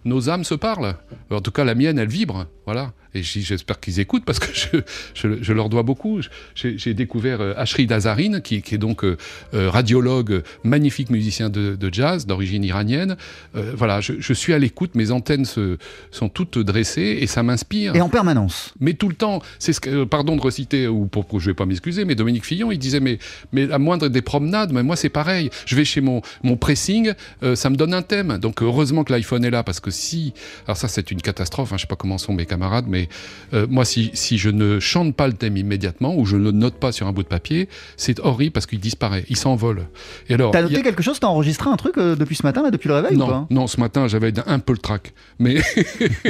nos 0.04 0.30
âmes 0.30 0.44
se 0.44 0.56
parlent. 0.56 0.96
En 1.32 1.40
tout 1.40 1.52
cas, 1.52 1.64
la 1.64 1.74
mienne, 1.74 1.98
elle 1.98 2.10
vibre. 2.10 2.48
Voilà. 2.66 2.92
Et 3.16 3.24
j'espère 3.24 3.80
qu'ils 3.80 4.00
écoutent 4.00 4.26
parce 4.26 4.40
que 4.40 4.48
je, 4.54 4.80
je- 5.16 5.42
je 5.44 5.54
leur 5.54 5.70
dois 5.70 5.84
beaucoup. 5.84 6.22
J'ai 6.56 6.94
découvert 6.94 7.42
euh, 7.42 7.54
Ashrid 7.58 7.92
Azarine, 7.92 8.42
qui, 8.42 8.62
qui 8.62 8.76
est 8.76 8.80
donc 8.80 9.04
euh, 9.04 9.18
euh, 9.54 9.70
radiologue, 9.70 10.44
magnifique 10.64 11.10
musicien 11.10 11.50
de, 11.50 11.76
de 11.76 11.94
jazz 11.94 12.26
d'origine 12.28 12.64
iranienne. 12.64 13.18
Euh, 13.56 13.74
voilà, 13.76 14.02
je, 14.02 14.14
je 14.20 14.34
suis 14.34 14.54
à 14.54 14.60
l'écoute. 14.60 14.96
Mes 14.96 15.12
antennes 15.12 15.46
se, 15.46 15.78
sont 16.12 16.30
toutes 16.30 16.60
dressées 16.60 17.18
et 17.22 17.28
ça 17.28 17.42
m'inspire. 17.44 17.96
Et 17.96 18.02
en 18.02 18.10
permanence. 18.10 18.74
Mais 18.80 18.94
tout 18.94 19.10
le 19.10 19.16
temps, 19.16 19.42
c'est 19.58 19.74
ce 19.74 19.80
que, 19.80 20.04
pardon 20.04 20.36
de 20.36 20.42
reciter, 20.42 20.88
ou 20.88 21.06
pour, 21.08 21.26
pour- 21.26 21.40
je 21.40 21.48
vais 21.50 21.56
pas 21.56 21.66
m'excuser, 21.66 22.06
mais 22.06 22.16
Dominique 22.16 22.46
Fillon, 22.46 22.72
il 22.72 22.78
disait, 22.78 23.00
mais, 23.00 23.18
mais 23.54 23.66
la 23.66 23.80
moindre 23.80 24.08
des 24.10 24.22
promenades, 24.22 24.72
mais 24.74 24.84
moi 24.84 24.96
c'est 24.96 25.10
pareil. 25.10 25.50
Je 25.66 25.76
vais 25.76 25.86
chez 25.86 26.02
mon, 26.02 26.22
mon 26.44 26.58
pressing, 26.58 27.14
euh, 27.44 27.56
ça 27.56 27.70
me 27.70 27.76
donne 27.76 27.94
un 27.94 28.02
thème. 28.02 28.38
Donc 28.38 28.62
heureusement 28.62 29.04
que 29.04 29.14
l'iPhone 29.14 29.44
est 29.46 29.50
là, 29.50 29.64
parce 29.64 29.80
que 29.80 29.90
si, 29.92 30.34
alors 30.68 30.78
ça 30.78 30.88
c'est 30.88 31.12
une 31.12 31.22
catastrophe, 31.22 31.72
hein, 31.74 31.78
je 31.78 31.82
sais 31.82 31.88
pas 31.88 31.96
comment 31.96 32.18
sont 32.18 32.34
mes 32.34 32.46
camarades, 32.46 32.86
mais 32.88 32.99
euh, 33.54 33.66
moi 33.70 33.86
si, 33.86 34.12
si 34.14 34.38
je 34.38 34.50
ne 34.50 34.80
chante 34.80 35.16
pas 35.16 35.28
le 35.28 35.34
thème 35.34 35.56
immédiatement, 35.56 36.16
ou 36.16 36.26
je 36.26 36.36
ne 36.36 36.44
le 36.44 36.52
note 36.52 36.76
pas 36.76 36.92
sur 36.92 37.08
un 37.08 37.12
bout 37.14 37.24
de 37.24 37.28
papier, 37.28 37.70
c'est 37.96 38.20
horrible 38.20 38.52
parce 38.52 38.66
qu'il 38.66 38.80
disparaît, 38.80 39.24
il 39.30 39.38
s'envole. 39.38 39.88
Et 40.28 40.34
alors, 40.34 40.52
T'as 40.52 40.62
noté 40.62 40.78
a- 40.78 40.82
quelque 40.82 41.04
chose 41.04 41.20
T'as 41.20 41.28
enregistré 41.28 41.70
un 41.70 41.78
truc 41.78 41.98
euh, 41.98 42.16
depuis 42.16 42.36
ce 42.36 42.44
matin, 42.44 42.64
là, 42.64 42.72
depuis 42.72 42.88
le 42.90 42.96
réveil 42.96 43.16
ou 43.16 43.20
pas? 43.20 43.28
non, 43.28 43.48
non, 43.50 43.68
ce 43.68 43.80
matin 43.80 44.08
j'avais 44.08 44.34
un 44.48 44.60
peu 44.60 44.74
le 44.74 44.80
trac, 44.80 45.14
mais 45.40 45.58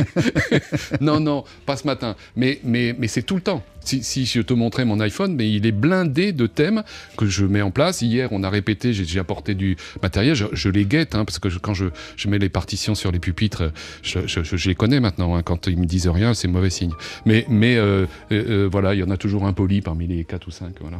non, 1.01 1.19
non, 1.19 1.43
pas 1.65 1.77
ce 1.77 1.86
matin, 1.88 2.15
mais 2.36 2.60
mais 2.63 2.95
mais 2.97 3.08
c'est 3.08 3.21
tout 3.23 3.36
le 3.36 3.41
temps. 3.41 3.63
Si, 3.83 4.25
je 4.25 4.41
te 4.41 4.53
montrais 4.53 4.85
mon 4.85 4.99
iPhone, 4.99 5.35
mais 5.35 5.51
il 5.51 5.65
est 5.65 5.71
blindé 5.71 6.31
de 6.31 6.47
thèmes 6.47 6.83
que 7.17 7.25
je 7.25 7.45
mets 7.45 7.61
en 7.61 7.71
place. 7.71 8.01
Hier, 8.01 8.29
on 8.31 8.43
a 8.43 8.49
répété, 8.49 8.93
j'ai 8.93 9.19
apporté 9.19 9.55
du 9.55 9.77
matériel, 10.01 10.35
je, 10.35 10.69
les 10.69 10.85
guette, 10.85 11.15
hein, 11.15 11.25
parce 11.25 11.39
que 11.39 11.47
quand 11.59 11.73
je, 11.73 11.85
mets 12.27 12.39
les 12.39 12.49
partitions 12.49 12.95
sur 12.95 13.11
les 13.11 13.19
pupitres, 13.19 13.71
je, 14.03 14.67
les 14.67 14.75
connais 14.75 14.99
maintenant. 14.99 15.35
hein. 15.35 15.41
quand 15.43 15.67
ils 15.67 15.77
me 15.77 15.85
disent 15.85 16.07
rien, 16.07 16.33
c'est 16.33 16.47
mauvais 16.47 16.69
signe. 16.69 16.93
Mais 17.25 17.45
euh, 17.49 18.05
euh, 18.31 18.65
euh, 18.65 18.69
voilà, 18.71 18.93
il 18.93 18.99
y 18.99 19.03
en 19.03 19.09
a 19.09 19.17
toujours 19.17 19.45
un 19.45 19.53
poli 19.53 19.81
parmi 19.81 20.07
les 20.07 20.23
quatre 20.23 20.47
ou 20.47 20.51
cinq. 20.51 20.75
Voilà. 20.81 20.99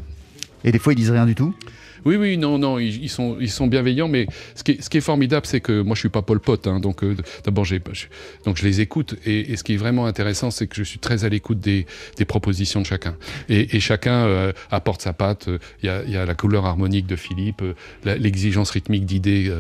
Et 0.64 0.72
des 0.72 0.80
fois, 0.80 0.94
ils 0.94 0.98
disent 0.98 1.12
rien 1.12 1.26
du 1.26 1.36
tout? 1.36 1.54
Oui, 2.06 2.16
oui, 2.16 2.38
non, 2.38 2.58
non, 2.58 2.80
ils, 2.80 3.04
ils 3.04 3.10
sont, 3.10 3.38
ils 3.40 3.50
sont 3.50 3.68
bienveillants, 3.68 4.08
mais 4.08 4.28
ce 4.56 4.64
qui 4.64 4.72
est, 4.72 4.82
ce 4.82 4.90
qui 4.90 4.98
est 4.98 5.02
formidable, 5.02 5.46
c'est 5.46 5.62
que 5.62 5.82
moi, 5.82 5.96
je 5.96 6.00
suis 6.02 6.10
pas 6.10 6.22
Paul 6.22 6.40
Pot, 6.40 6.68
hein, 6.68 6.80
donc 6.80 7.04
euh, 7.04 7.16
d'abord, 7.46 7.66
j'ai, 7.66 7.82
je, 7.94 8.06
donc 8.46 8.58
je 8.58 8.64
les 8.66 8.82
écoute, 8.82 9.16
et, 9.26 9.52
et 9.52 9.56
ce 9.56 9.64
qui 9.64 9.74
est 9.74 9.78
vraiment 9.78 10.06
intéressant, 10.06 10.52
c'est 10.52 10.68
que 10.68 10.76
je 10.76 10.84
suis 10.84 11.00
très 11.00 11.26
à 11.26 11.30
l'écoute 11.30 11.60
des, 11.60 11.86
des 12.18 12.26
propositions 12.26 12.82
de 12.82 12.86
chacun, 12.86 13.16
et, 13.50 13.76
et 13.76 13.80
chacun 13.80 14.26
euh, 14.26 14.52
apporte 14.72 15.02
sa 15.02 15.14
patte. 15.14 15.50
Il 15.84 15.88
y 15.88 15.90
a, 15.90 16.04
il 16.06 16.12
y 16.12 16.18
a 16.18 16.26
la 16.26 16.36
couleur 16.36 16.66
harmonique 16.66 17.08
de 17.08 17.16
Philippe, 17.16 17.62
euh, 17.62 17.74
l'exigence 18.18 18.72
rythmique 18.72 19.06
d'idées 19.06 19.52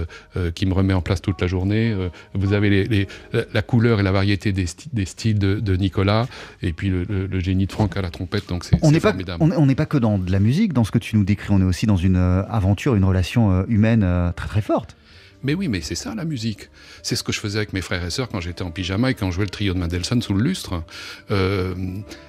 qui 0.55 0.65
me 0.65 0.73
remet 0.73 0.93
en 0.93 1.01
place 1.01 1.21
toute 1.21 1.41
la 1.41 1.47
journée. 1.47 1.95
vous 2.33 2.53
avez 2.53 2.69
les, 2.69 2.83
les- 2.85 3.07
la, 3.33 3.43
la 3.53 3.61
couleur 3.61 3.99
et 3.99 4.03
la 4.03 4.11
variété 4.11 4.51
des, 4.51 4.65
sti- 4.65 4.87
des 4.93 5.05
styles 5.05 5.39
de, 5.39 5.59
de 5.59 5.75
Nicolas, 5.75 6.27
et 6.61 6.73
puis 6.73 6.89
le, 6.89 7.03
le- 7.03 7.27
le 7.27 7.39
génie 7.39 7.65
de 7.67 7.71
Franck 7.71 7.97
à 7.97 8.01
la 8.01 8.09
trompette, 8.09 8.47
donc 8.49 8.63
c'est, 8.63 8.77
On 8.81 8.91
n'est 8.91 8.99
pas, 8.99 9.09
formidable. 9.09 9.43
on, 9.57 9.65
n'est 9.65 9.75
pas 9.75 9.85
que 9.85 9.97
dans 9.97 10.17
de 10.17 10.31
la 10.31 10.39
musique, 10.39 10.73
dans 10.73 10.83
ce 10.83 10.91
que 10.91 10.97
tu 10.97 11.15
nous 11.15 11.23
décris, 11.23 11.47
on 11.51 11.59
est 11.61 11.65
aussi 11.65 11.85
dans 11.85 11.97
une 11.97 12.15
aventure, 12.49 12.95
une 12.95 13.03
relation 13.03 13.51
euh, 13.51 13.63
humaine 13.67 14.03
euh, 14.03 14.31
très 14.31 14.47
très 14.47 14.61
forte. 14.61 14.95
Mais 15.41 15.53
oui, 15.53 15.69
mais 15.69 15.79
c'est 15.81 15.95
ça 15.95 16.13
la 16.15 16.25
musique. 16.25 16.69
C'est 17.01 17.15
ce 17.15 17.23
que 17.23 17.31
je 17.31 17.39
faisais 17.39 17.57
avec 17.59 17.71
mes 17.71 17.81
frères 17.81 18.03
et 18.05 18.09
sœurs 18.09 18.27
quand 18.27 18.41
j'étais 18.41 18.61
en 18.61 18.71
pyjama 18.71 19.11
et 19.11 19.13
quand 19.13 19.27
on 19.27 19.31
jouait 19.31 19.45
le 19.45 19.49
trio 19.49 19.73
de 19.73 19.79
Mendelssohn 19.79 20.21
sous 20.21 20.33
le 20.33 20.43
lustre. 20.43 20.83
Euh, 21.31 21.73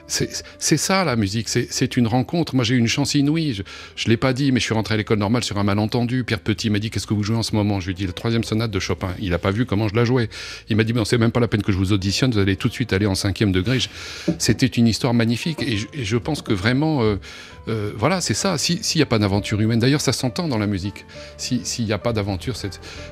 c'est 0.07 0.77
ça 0.77 1.05
la 1.05 1.15
musique, 1.17 1.49
c'est 1.49 1.97
une 1.97 2.07
rencontre. 2.09 2.55
Moi 2.55 2.65
j'ai 2.65 2.75
eu 2.75 2.79
une 2.79 2.89
chance 2.89 3.15
inouïe, 3.15 3.55
je, 3.55 3.63
je 3.97 4.09
l'ai 4.09 4.17
pas 4.17 4.33
dit, 4.33 4.51
mais 4.53 4.59
je 4.61 4.65
suis 4.65 4.75
rentré 4.75 4.95
à 4.95 4.97
l'école 4.97 5.19
normale 5.19 5.45
sur 5.45 5.59
un 5.59 5.63
malentendu. 5.65 6.25
Pierre 6.25 6.41
Petit 6.41 6.69
m'a 6.71 6.79
dit 6.81 6.91
qu'est-ce 6.91 7.07
que 7.07 7.15
vous 7.15 7.23
jouez 7.23 7.37
en 7.37 7.43
ce 7.45 7.55
moment? 7.55 7.79
Je 7.81 7.87
lui 7.87 7.93
ai 7.93 7.95
dit 7.95 8.07
la 8.07 8.13
troisième 8.13 8.43
sonate 8.45 8.71
de 8.71 8.79
Chopin. 8.81 9.11
Il 9.21 9.33
a 9.35 9.39
pas 9.39 9.51
vu 9.53 9.67
comment 9.67 9.87
je 9.89 9.95
la 9.95 10.05
jouais. 10.05 10.29
Il 10.69 10.77
m'a 10.77 10.85
dit 10.85 10.93
mais 10.93 11.05
c'est 11.05 11.19
même 11.19 11.31
pas 11.33 11.41
la 11.41 11.49
peine 11.49 11.63
que 11.63 11.71
je 11.73 11.77
vous 11.79 11.93
auditionne, 11.93 12.33
vous 12.33 12.39
allez 12.39 12.57
tout 12.57 12.69
de 12.69 12.73
suite 12.73 12.93
aller 12.93 13.07
en 13.07 13.15
cinquième 13.15 13.53
degré. 13.53 13.79
Je- 13.81 13.89
C'était 14.39 14.67
une 14.67 14.87
histoire 14.89 15.15
magnifique 15.15 15.63
et 15.63 15.77
je, 15.77 15.87
je 15.95 16.17
pense 16.17 16.43
que 16.43 16.53
vraiment, 16.53 17.03
euh, 17.03 17.17
euh, 17.69 17.93
voilà, 17.97 18.21
c'est 18.21 18.35
ça. 18.35 18.59
Si- 18.59 18.79
S'il 18.83 18.99
n'y 18.99 19.03
a 19.03 19.07
pas 19.07 19.19
d'aventure 19.19 19.61
humaine, 19.61 19.79
d'ailleurs 19.79 20.01
ça 20.01 20.13
s'entend 20.13 20.49
dans 20.49 20.59
la 20.59 20.67
musique. 20.67 21.05
Si- 21.37 21.61
S'il 21.65 21.85
n'y 21.87 21.93
a 21.93 21.99
pas 21.99 22.13
d'aventure, 22.13 22.57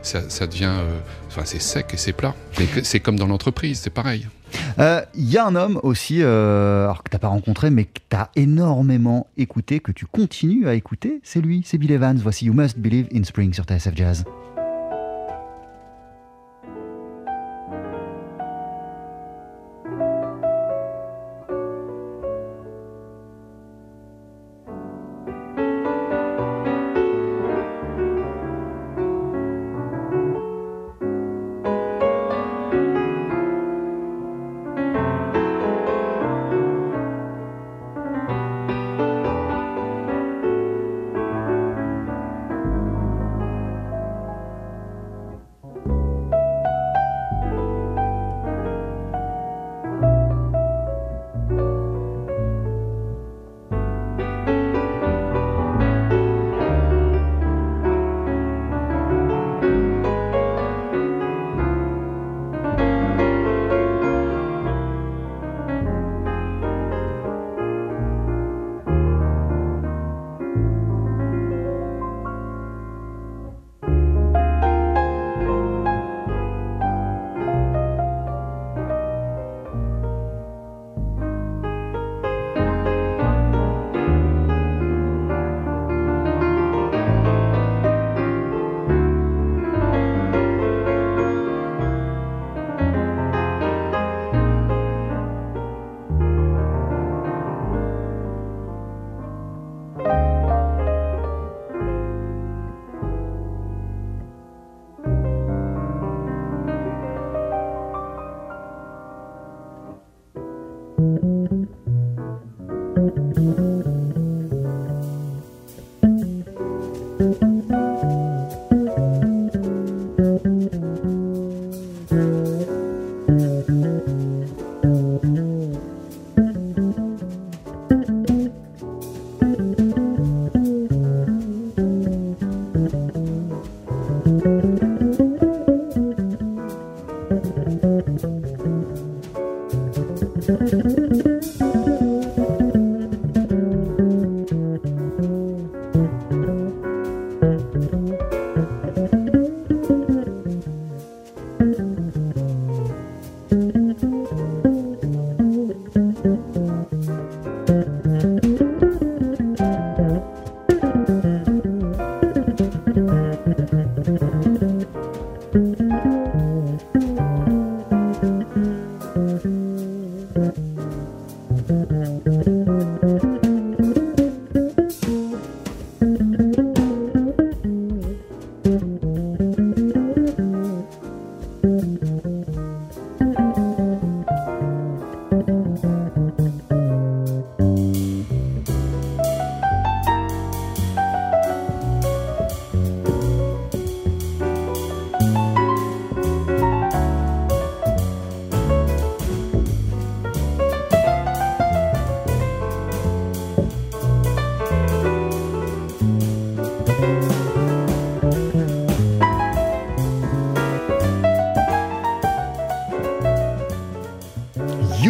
ça, 0.03 0.47
devient, 0.47 0.65
euh, 0.65 0.99
enfin 1.29 1.43
c'est 1.45 1.61
sec 1.61 1.87
et 1.93 1.97
c'est 1.97 2.13
plat. 2.13 2.35
C'est 2.83 3.01
comme 3.01 3.19
dans 3.19 3.27
l'entreprise, 3.27 3.81
c'est 3.81 3.91
pareil. 3.91 4.27
Euh, 4.79 5.03
Il 5.15 5.31
y 5.31 5.37
a 5.37 5.47
un 5.47 5.55
homme 5.55 5.81
aussi, 5.83 6.23
euh, 6.23 6.85
alors 6.85 7.03
que 7.03 7.11
t'as 7.11 7.19
pas 7.19 7.29
rencontré, 7.29 7.71
mais 7.71 7.85
que 7.85 8.01
t'as 8.09 8.29
énormément 8.37 9.27
écouté, 9.37 9.81
que 9.81 9.93
tu 9.93 10.07
continues 10.07 10.69
à 10.69 10.75
écouter, 10.75 11.21
c'est 11.23 11.41
lui, 11.41 11.63
c'est 11.65 11.79
Bill 11.79 11.93
Evans. 11.93 12.19
Voici 12.19 12.47
You 12.47 12.55
Must 12.55 12.79
Believe 12.79 13.09
in 13.15 13.25
Spring 13.25 13.53
sur 13.53 13.65
TSF 13.65 13.95
Jazz. 13.95 14.25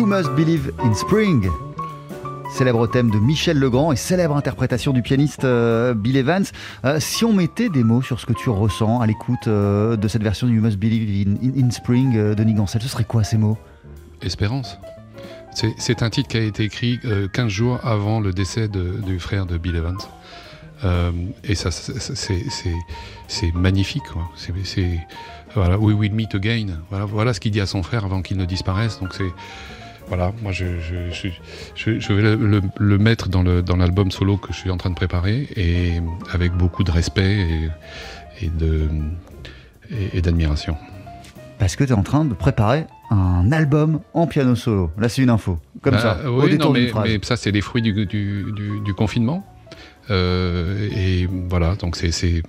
Must 0.08 0.30
Believe 0.36 0.72
in 0.82 0.94
Spring. 0.94 1.48
Célèbre 2.56 2.86
thème 2.86 3.10
de 3.10 3.18
Michel 3.18 3.58
Legrand 3.58 3.92
et 3.92 3.96
célèbre 3.96 4.34
interprétation 4.36 4.94
du 4.94 5.02
pianiste 5.02 5.44
euh, 5.44 5.92
Bill 5.92 6.16
Evans. 6.16 6.44
Euh, 6.86 6.98
si 6.98 7.26
on 7.26 7.34
mettait 7.34 7.68
des 7.68 7.84
mots 7.84 8.00
sur 8.00 8.18
ce 8.18 8.24
que 8.24 8.32
tu 8.32 8.48
ressens 8.48 9.00
à 9.00 9.06
l'écoute 9.06 9.46
euh, 9.48 9.96
de 9.96 10.08
cette 10.08 10.22
version 10.22 10.46
de 10.46 10.52
You 10.52 10.62
Must 10.62 10.78
Believe 10.78 11.28
in, 11.28 11.62
in 11.66 11.70
Spring 11.70 12.34
de 12.34 12.42
Nigancel, 12.42 12.80
ce 12.80 12.88
serait 12.88 13.04
quoi 13.04 13.22
ces 13.22 13.36
mots? 13.36 13.58
Espérance. 14.22 14.78
C'est- 15.78 16.02
un 16.02 16.08
titre 16.08 16.28
qui 16.28 16.38
a 16.38 16.42
été 16.42 16.64
écrit 16.64 16.98
euh, 17.04 17.28
15 17.28 17.48
jours 17.48 17.78
avant 17.84 18.20
le 18.20 18.32
décès 18.32 18.68
du 18.68 19.18
frère 19.18 19.44
de 19.44 19.58
Bill 19.58 19.76
Evans. 19.76 19.98
Et 21.44 21.54
ça, 21.54 21.70
c'est- 21.70 23.52
magnifique. 23.54 24.04
voilà, 25.54 25.78
We 25.78 25.94
will 25.94 26.12
meet 26.14 26.34
again. 26.34 26.66
Voilà 26.90 27.34
ce 27.34 27.40
qu'il 27.40 27.52
dit 27.52 27.60
à 27.60 27.66
son 27.66 27.82
frère 27.82 28.06
avant 28.06 28.22
qu'il 28.22 28.38
ne 28.38 28.46
disparaisse. 28.46 29.00
Donc 29.00 29.12
c'est 29.12 29.30
voilà, 30.08 30.32
moi 30.42 30.52
je, 30.52 30.64
je, 30.80 31.28
je, 31.74 32.12
vais 32.12 32.22
le, 32.22 32.34
le- 32.36 32.62
le 32.78 32.98
mettre 32.98 33.28
dans 33.28 33.42
le 33.42 33.62
dans 33.62 33.76
l'album 33.76 34.10
solo 34.10 34.36
que 34.36 34.52
je 34.52 34.58
suis 34.58 34.70
en 34.70 34.76
train 34.76 34.90
de 34.90 34.94
préparer 34.94 35.46
et 35.56 36.00
avec 36.32 36.52
beaucoup 36.52 36.82
de 36.84 36.90
respect 36.90 37.36
et, 38.40 38.44
et 38.46 38.48
de 38.50 38.88
et- 39.90 40.18
et 40.18 40.20
d'admiration. 40.22 40.76
Parce 41.58 41.74
que 41.76 41.84
tu 41.84 41.90
es 41.90 41.94
en 41.94 42.02
train 42.02 42.24
de 42.24 42.34
préparer 42.34 42.86
un 43.10 43.50
album 43.52 44.00
en 44.14 44.26
piano 44.26 44.54
solo. 44.54 44.90
Là, 44.98 45.08
c'est 45.08 45.22
une 45.22 45.30
info. 45.30 45.58
Comme 45.82 45.94
Bah, 45.94 46.00
ça, 46.22 46.30
au 46.30 46.42
oui, 46.42 46.50
détour 46.50 46.72
non, 46.74 46.80
mais, 47.02 47.18
ça, 47.22 47.36
c'est 47.36 47.50
les 47.50 47.60
fruits 47.62 47.82
du, 47.82 47.92
du, 47.92 48.06
du- 48.06 48.80
du 48.84 48.94
confinement. 48.94 49.44
Euh, 50.10 50.88
et 50.96 51.28
voilà, 51.48 51.74
donc 51.76 51.96
c'est- 51.96 52.42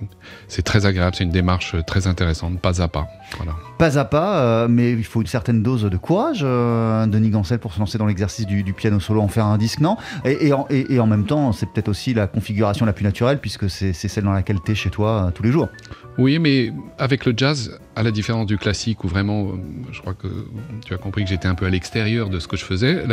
très 0.64 0.86
agréable, 0.86 1.14
c'est 1.16 1.24
une 1.24 1.30
démarche 1.30 1.74
très 1.86 2.06
intéressante, 2.06 2.60
pas 2.60 2.80
à 2.82 2.88
pas. 2.88 3.06
Voilà. 3.36 3.52
Pas 3.78 3.98
à 3.98 4.04
pas, 4.04 4.38
euh, 4.40 4.68
mais 4.68 4.92
il 4.92 5.04
faut 5.04 5.20
une 5.20 5.26
certaine 5.26 5.62
dose 5.62 5.84
de 5.84 5.96
courage, 5.96 6.40
euh, 6.42 7.06
Denis 7.06 7.30
Gancel, 7.30 7.58
pour 7.58 7.72
se 7.72 7.78
lancer 7.78 7.98
dans 7.98 8.06
l'exercice 8.06 8.46
du, 8.46 8.62
piano 8.72 9.00
solo, 9.00 9.20
en 9.20 9.28
faire 9.28 9.46
un 9.46 9.58
disque, 9.58 9.80
non? 9.80 9.96
Et, 10.24 10.48
et 10.48 10.52
en, 10.52 10.66
et- 10.70 10.98
en 11.00 11.06
même 11.06 11.26
temps, 11.26 11.52
c'est 11.52 11.66
peut-être 11.66 11.88
aussi 11.88 12.14
la 12.14 12.26
configuration 12.26 12.86
la 12.86 12.92
plus 12.92 13.04
naturelle, 13.04 13.38
puisque 13.38 13.68
c'est 13.70 13.92
celle 13.92 14.24
dans 14.24 14.32
laquelle 14.32 14.58
tu 14.64 14.72
es 14.72 14.74
chez 14.74 14.90
toi 14.90 15.30
tous 15.34 15.42
les 15.42 15.52
jours. 15.52 15.68
Oui, 16.20 16.38
mais 16.38 16.70
avec 16.98 17.24
le 17.24 17.32
jazz, 17.34 17.80
à 17.96 18.02
la 18.02 18.10
différence 18.10 18.44
du 18.44 18.58
classique, 18.58 19.04
où 19.04 19.08
vraiment, 19.08 19.44
euh, 19.44 19.52
je 19.90 20.00
crois 20.02 20.12
que 20.12 20.28
tu 20.84 20.92
as 20.92 20.98
compris 20.98 21.24
que 21.24 21.30
j'étais 21.30 21.48
un 21.48 21.54
peu 21.54 21.64
à 21.64 21.70
l'extérieur 21.70 22.28
de 22.28 22.38
ce 22.38 22.46
que 22.46 22.58
je 22.58 22.64
faisais, 22.66 23.04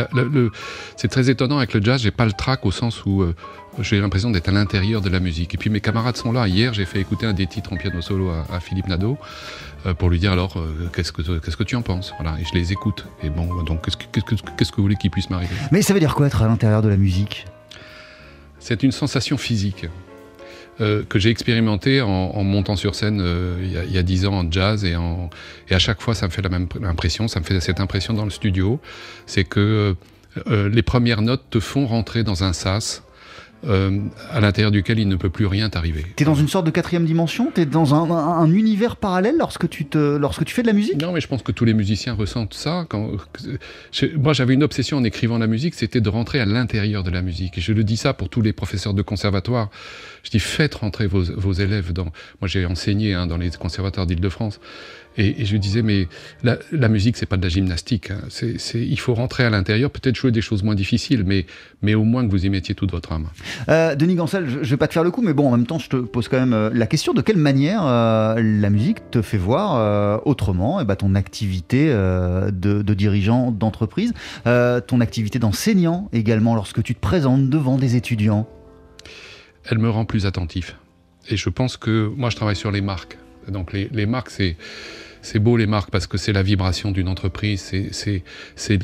c'est 0.98 1.08
très 1.08 1.30
étonnant 1.30 1.58
avec 1.58 1.74
le 1.74 1.82
jazz, 1.82 2.02
j'ai 2.02 2.12
pas 2.12 2.26
le 2.26 2.34
trac 2.34 2.66
au 2.66 2.72
sens 2.72 3.06
où 3.06 3.22
euh, 3.22 3.34
j'ai 3.80 4.02
l'impression 4.02 4.30
d'être 4.30 4.50
à 4.50 4.52
l'intérieur 4.52 5.00
de 5.00 5.08
la 5.10 5.22
musique. 5.22 5.56
Et 5.56 5.58
puis 5.58 5.70
mes 5.70 5.80
camarades 5.80 6.18
sont 6.18 6.34
là. 6.34 6.50
Hier, 6.50 6.74
j'ai 6.74 6.84
fait 6.84 7.00
écouter 7.00 7.26
un 7.26 7.32
des 7.32 7.48
titres 7.48 7.72
en 7.72 7.78
piano 7.78 8.02
solo 8.02 8.30
à, 8.30 8.46
à 8.54 8.60
Philippe 8.60 8.88
Nadeau 8.88 9.18
euh, 9.86 9.94
pour 9.94 10.10
lui 10.10 10.20
dire 10.20 10.34
alors 10.34 10.58
euh, 10.58 10.90
qu'est-ce 10.94 11.14
que 11.14 11.22
qu'est-ce 11.40 11.56
que 11.56 11.64
tu 11.64 11.78
en 11.78 11.84
penses? 11.84 12.14
Voilà, 12.20 12.38
et 12.42 12.44
je 12.44 12.54
les 12.60 12.74
écoute. 12.74 13.06
Et 13.24 13.30
bon, 13.30 13.64
donc 13.64 13.86
qu'est-ce 13.86 13.96
que 13.96 14.04
qu'est-ce 14.12 14.44
que 14.44 14.52
qu'est-ce 14.58 14.72
que 14.72 14.76
vous 14.78 14.84
voulez 14.84 14.98
qu'il 14.98 15.12
puisse 15.12 15.30
m'arriver? 15.30 15.56
Mais 15.72 15.82
ça 15.82 15.94
veut 15.94 16.02
dire 16.02 16.14
quoi 16.14 16.28
être 16.28 16.42
à 16.42 16.48
l'intérieur 16.48 16.82
de 16.82 16.90
la 16.90 16.98
musique? 16.98 17.46
C'est 18.60 18.84
une 18.84 18.92
sensation 18.92 19.38
physique 19.38 19.86
euh, 20.82 21.04
que 21.08 21.18
j'ai 21.20 21.30
expérimentée 21.30 22.02
en, 22.02 22.08
en 22.10 22.44
montant 22.44 22.76
sur 22.76 22.94
scène 22.96 23.20
euh, 23.22 23.58
il 23.62 23.72
y 23.72 23.78
a- 23.78 23.84
il 23.84 23.92
y 23.92 23.98
a 23.98 24.04
dix 24.04 24.26
ans 24.26 24.34
en 24.34 24.52
jazz 24.52 24.84
et, 24.86 24.96
en, 24.96 25.30
et 25.70 25.74
à 25.76 25.80
chaque 25.80 26.02
fois 26.02 26.14
ça 26.16 26.28
me 26.28 26.32
fait 26.32 26.42
la 26.42 26.50
même 26.50 26.68
impression, 26.84 27.28
ça 27.28 27.40
me 27.40 27.46
fait 27.46 27.60
cette 27.60 27.80
impression 27.80 28.14
dans 28.14 28.26
le 28.26 28.30
studio, 28.32 28.80
c'est 29.26 29.44
que 29.44 29.96
euh, 30.48 30.70
les 30.70 30.84
premières 30.84 31.22
notes 31.24 31.44
te 31.50 31.60
font 31.60 31.88
rentrer 31.88 32.24
dans 32.24 32.44
un 32.44 32.54
sas 32.54 33.02
euh, 33.66 34.00
à 34.32 34.40
l'intérieur 34.40 34.72
duquel 34.72 35.00
il 35.00 35.08
ne 35.08 35.16
peut 35.16 35.30
plus 35.30 35.46
rien 35.48 35.70
t'arriver. 35.70 36.06
T'es 36.16 36.26
dans 36.26 36.36
une 36.36 36.48
sorte 36.48 36.66
de 36.66 36.72
quatrième 36.72 37.06
dimension? 37.06 37.50
T'es 37.54 37.66
dans 37.66 37.96
un, 37.96 38.10
un- 38.12 38.40
un 38.40 38.52
univers 38.52 38.96
parallèle 38.98 39.36
lorsque 39.38 39.68
tu, 39.70 39.86
te, 39.86 40.18
lorsque 40.18 40.46
tu 40.46 40.54
fais 40.54 40.62
de 40.62 40.68
la 40.68 40.74
musique? 40.74 41.02
Non, 41.02 41.12
mais 41.12 41.22
je 41.22 41.28
pense 41.28 41.42
que 41.42 41.52
tous 41.52 41.66
les 41.66 41.74
musiciens 41.74 42.14
ressentent 42.14 42.54
ça. 42.54 42.86
Quand, 42.90 43.12
moi, 44.18 44.34
j'avais 44.34 44.54
une 44.54 44.64
obsession 44.64 44.98
en 44.98 45.04
écrivant 45.04 45.38
la 45.38 45.48
musique, 45.48 45.74
c'était 45.74 46.02
de 46.02 46.10
rentrer 46.10 46.40
à 46.40 46.46
l'intérieur 46.46 47.04
de 47.04 47.10
la 47.10 47.22
musique. 47.22 47.58
Et 47.58 47.62
je 47.62 47.74
le 47.74 47.84
dis 47.84 47.98
ça 47.98 48.14
pour 48.14 48.30
tous 48.30 48.42
les 48.42 48.54
professeurs 48.54 48.94
de 48.94 49.02
conservatoire. 49.02 49.70
Je 50.24 50.30
dis, 50.30 50.40
faites 50.40 50.76
rentrer 50.76 51.08
vos, 51.08 51.24
vos 51.24 51.54
élèves 51.54 51.94
dans. 51.94 52.06
Moi, 52.42 52.48
j'ai 52.48 52.66
enseigné 52.66 53.14
hein, 53.14 53.28
dans 53.28 53.38
les 53.38 53.50
conservatoires 53.52 54.06
d'Île-de-France. 54.06 54.60
Et, 55.18 55.42
et 55.42 55.46
je 55.46 55.58
disais, 55.58 55.82
mais 55.82 56.08
la, 56.44 56.58
la 56.72 56.90
musique, 56.90 57.18
c'est 57.18 57.26
pas 57.26 57.38
de 57.38 57.42
la 57.44 57.50
gymnastique. 57.50 58.12
hein. 58.12 58.20
C'est, 58.30 58.60
c'est- 58.60 58.86
il 58.86 59.00
faut 59.00 59.14
rentrer 59.14 59.44
à 59.46 59.50
l'intérieur, 59.50 59.90
peut-être 59.90 60.16
jouer 60.16 60.32
des 60.32 60.42
choses 60.42 60.64
moins 60.64 60.76
difficiles, 60.76 61.24
mais, 61.26 61.46
mais 61.82 61.96
au 61.96 62.04
moins 62.04 62.26
que 62.26 62.32
vous 62.32 62.46
y 62.46 62.50
mettiez 62.50 62.76
toute 62.76 62.92
votre 62.92 63.12
âme. 63.12 63.28
Euh, 63.70 63.96
Denis 63.96 64.16
Gancel, 64.16 64.48
je, 64.48 64.64
je 64.64 64.70
vais 64.70 64.78
pas 64.78 64.88
te 64.88 64.94
faire 64.94 65.04
le 65.04 65.12
coup, 65.12 65.22
mais 65.22 65.34
bon, 65.34 65.48
en 65.48 65.52
même 65.58 65.66
temps, 65.66 65.80
je 65.80 65.90
te 65.90 65.96
pose 65.98 66.28
quand 66.28 66.40
même 66.40 66.54
euh, 66.54 66.70
la 66.74 66.86
question 66.88 67.14
de 67.14 67.22
quelle 67.22 67.38
manière 67.38 67.82
euh, 67.86 68.36
la 68.42 68.70
musique 68.70 69.10
te 69.12 69.22
fait 69.22 69.38
voir 69.38 69.76
euh, 69.76 70.18
autrement 70.26 70.80
eh 70.82 70.86
ben, 70.86 70.96
ton 70.96 71.16
activité 71.16 71.88
de, 71.90 72.52
de 72.82 72.94
dirigeant 72.94 73.52
d'entreprise, 73.52 74.14
ton 74.46 75.02
activité 75.02 75.40
d'enseignant 75.40 76.10
également 76.14 76.56
lorsque 76.56 76.84
tu 76.84 76.94
te 76.96 77.00
présentes 77.00 77.50
devant 77.50 77.78
des 77.78 77.96
étudiants? 77.96 78.48
elle 79.70 79.80
me 79.80 79.90
rend 79.90 80.06
plus 80.06 80.26
attentif. 80.26 80.78
Et 81.30 81.36
je 81.36 81.50
pense 81.50 81.76
que 81.76 82.10
moi, 82.16 82.30
je 82.30 82.36
travaille 82.38 82.56
sur 82.56 82.72
les 82.72 82.80
marques. 82.82 83.18
Donc 83.50 83.74
les, 83.74 83.90
les 83.92 84.06
marques, 84.06 84.30
c'est 84.30 84.56
c'est 85.28 85.40
beau 85.40 85.58
les 85.58 85.68
marques 85.68 85.90
parce 85.92 86.08
que 86.08 86.18
c'est 86.18 86.34
la 86.34 86.42
vibration 86.44 86.92
d'une 86.92 87.08
entreprise, 87.10 87.62
c'est- 87.92 88.80